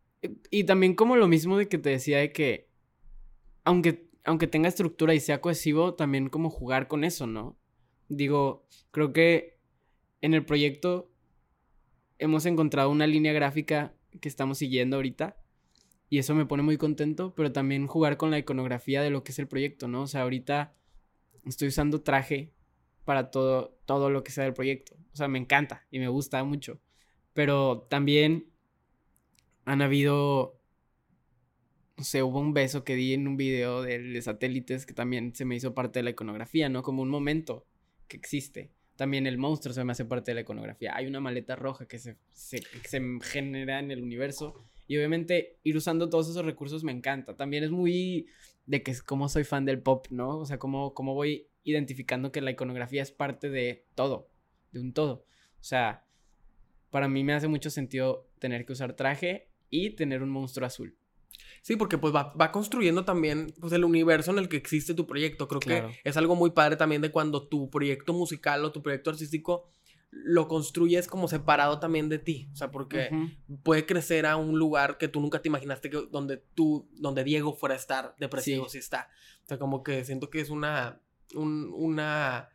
[0.50, 2.68] Y también como lo mismo de que te decía de que,
[3.64, 7.56] aunque, aunque tenga estructura y sea cohesivo, también como jugar con eso, ¿no?
[8.10, 9.58] Digo, creo que
[10.20, 11.10] en el proyecto
[12.18, 15.38] hemos encontrado una línea gráfica que estamos siguiendo ahorita.
[16.10, 19.32] Y eso me pone muy contento, pero también jugar con la iconografía de lo que
[19.32, 20.02] es el proyecto, ¿no?
[20.02, 20.74] O sea, ahorita
[21.46, 22.52] estoy usando traje
[23.06, 24.96] para todo, todo lo que sea del proyecto.
[25.14, 26.78] O sea, me encanta y me gusta mucho.
[27.36, 28.46] Pero también
[29.66, 30.58] han habido,
[31.98, 35.34] no sé, hubo un beso que di en un video de, de satélites que también
[35.34, 36.82] se me hizo parte de la iconografía, ¿no?
[36.82, 37.66] Como un momento
[38.08, 38.72] que existe.
[38.96, 40.96] También el monstruo se me hace parte de la iconografía.
[40.96, 44.54] Hay una maleta roja que se, se, se genera en el universo.
[44.86, 47.36] Y obviamente ir usando todos esos recursos me encanta.
[47.36, 48.28] También es muy
[48.64, 50.38] de que es como soy fan del pop, ¿no?
[50.38, 54.30] O sea, como, como voy identificando que la iconografía es parte de todo,
[54.72, 55.26] de un todo.
[55.60, 56.05] O sea,
[56.90, 60.96] para mí me hace mucho sentido tener que usar traje y tener un monstruo azul.
[61.62, 65.06] Sí, porque pues va, va construyendo también pues, el universo en el que existe tu
[65.06, 65.48] proyecto.
[65.48, 65.88] Creo Claro.
[65.88, 69.68] que es algo muy padre también de cuando tu proyecto musical o tu proyecto artístico
[70.12, 72.48] lo construyes como separado también de ti.
[72.52, 73.10] O sea, porque
[73.64, 77.52] puede crecer a un lugar que tú nunca te imaginaste que donde tú, donde Diego
[77.54, 78.72] fuera a estar, depresivo Sí.
[78.72, 79.10] sí está.
[79.44, 81.00] O sea, como que siento que es una,
[81.34, 82.48] un- una,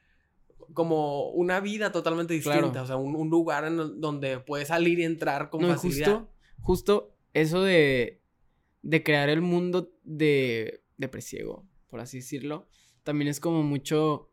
[0.74, 2.60] como una vida totalmente distinta.
[2.72, 2.84] Claro.
[2.84, 6.12] O sea, un, un lugar en donde puedes salir y entrar con No, facilidad.
[6.12, 8.22] justo, justo eso de,
[8.82, 12.68] de crear el mundo de, de Presiego, por así decirlo,
[13.04, 14.30] también es como mucho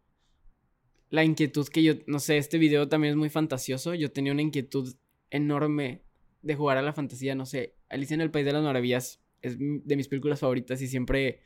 [1.11, 3.95] la inquietud que yo, no sé, este video también es muy fantasioso.
[3.95, 4.95] Yo tenía una inquietud
[5.31, 6.03] enorme
[6.43, 9.57] de jugar a la fantasía, no sé, Alicia en el País de las Maravillas es
[9.59, 11.41] de mis películas favoritas y siempre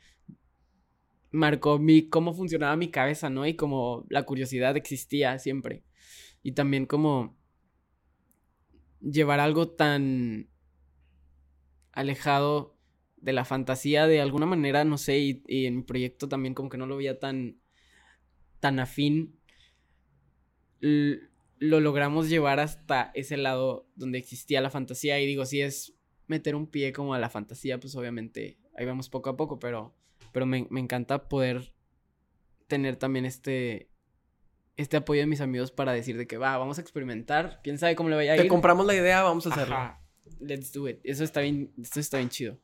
[1.33, 3.45] marcó mi, cómo funcionaba mi cabeza, ¿no?
[3.45, 5.83] Y como la curiosidad existía siempre.
[6.43, 7.35] Y también como
[9.01, 10.47] llevar algo tan
[11.91, 12.77] alejado
[13.17, 16.69] de la fantasía de alguna manera, no sé, y, y en mi proyecto también como
[16.69, 17.57] que no lo veía tan,
[18.59, 19.39] tan afín,
[20.79, 25.95] lo logramos llevar hasta ese lado donde existía la fantasía y digo, si es
[26.27, 29.95] meter un pie como a la fantasía, pues obviamente ahí vamos poco a poco, pero,
[30.33, 31.73] pero me, me encanta poder
[32.67, 33.89] tener también este,
[34.75, 37.95] este apoyo de mis amigos para decir de que va, vamos a experimentar, quién sabe
[37.95, 38.49] cómo le vaya a Te ir.
[38.49, 39.75] compramos la idea, vamos a hacerlo.
[39.75, 40.01] Ajá,
[40.39, 40.99] let's do it.
[41.03, 42.59] Eso está bien, esto está bien chido.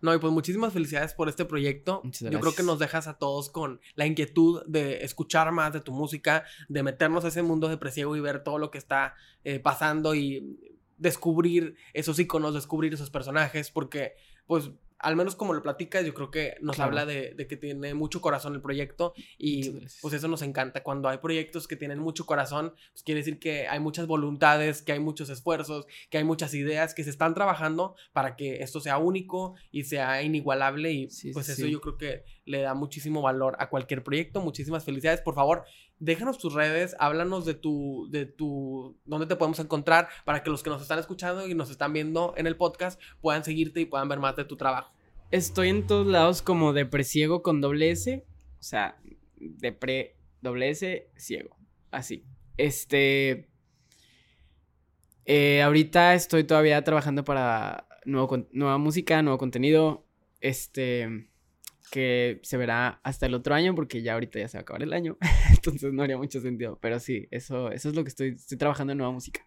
[0.00, 2.02] No, y pues muchísimas felicidades por este proyecto.
[2.20, 5.92] Yo creo que nos dejas a todos con la inquietud de escuchar más de tu
[5.92, 9.60] música, de meternos a ese mundo de presiego y ver todo lo que está eh,
[9.60, 10.58] pasando y
[10.98, 14.14] descubrir esos iconos, descubrir esos personajes, porque
[14.46, 14.72] pues
[15.04, 16.88] al menos como lo platicas, yo creo que nos Claro.
[16.90, 19.70] habla de, de que tiene mucho corazón el proyecto y
[20.02, 20.82] pues eso nos encanta.
[20.82, 24.92] Cuando hay proyectos que tienen mucho corazón, pues quiere decir que hay muchas voluntades, que
[24.92, 28.98] hay muchos esfuerzos, que hay muchas ideas que se están trabajando para que esto sea
[28.98, 31.70] único y sea inigualable y Sí, pues sí, eso sí.
[31.70, 34.40] yo creo que le da muchísimo valor a cualquier proyecto.
[34.40, 35.20] Muchísimas felicidades.
[35.20, 35.64] Por favor,
[35.98, 40.62] déjanos tus redes, háblanos de tu, de tu, dónde te podemos encontrar para que los
[40.62, 44.08] que nos están escuchando y nos están viendo en el podcast puedan seguirte y puedan
[44.08, 44.93] ver más de tu trabajo.
[45.30, 48.24] Estoy en todos lados como de presiego con doble S.
[48.58, 48.96] O sea,
[49.36, 51.56] depre, doble S, ciego.
[51.90, 52.24] Así.
[52.56, 53.48] Este.
[55.24, 60.06] eh, ahorita estoy todavía trabajando para nuevo, nueva música, nuevo contenido.
[60.40, 61.28] Este.
[61.90, 64.82] Que se verá hasta el otro año, porque ya ahorita ya se va a acabar
[64.82, 65.16] el año.
[65.50, 66.78] Entonces no haría mucho sentido.
[66.80, 68.28] Pero sí, eso, eso es lo que estoy.
[68.30, 69.46] Estoy trabajando en nueva música.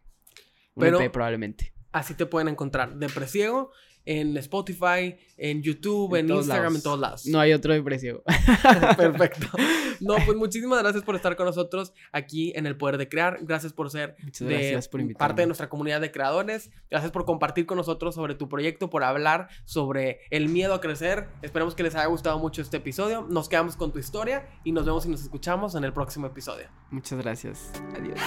[0.76, 1.74] Un Pero- EP probablemente.
[1.94, 3.72] Así te pueden encontrar de Presiego
[4.08, 6.76] en Spotify, en YouTube, en, Instagram, lados.
[6.76, 7.26] en todos lados.
[7.26, 8.24] No hay otro de precio.
[8.98, 9.48] Perfecto.
[10.00, 13.40] No, pues muchísimas gracias por estar con nosotros aquí en El Poder de Crear.
[13.42, 16.70] Gracias por ser Muchas de por parte de nuestra comunidad de creadores.
[16.92, 21.30] Gracias por compartir con nosotros sobre tu proyecto, por hablar sobre el miedo a crecer.
[21.42, 23.26] Esperemos que les haya gustado mucho este episodio.
[23.28, 26.68] Nos quedamos con tu historia y nos vemos y nos escuchamos en el próximo episodio.
[26.92, 27.72] Muchas gracias.
[27.96, 28.20] Adiós.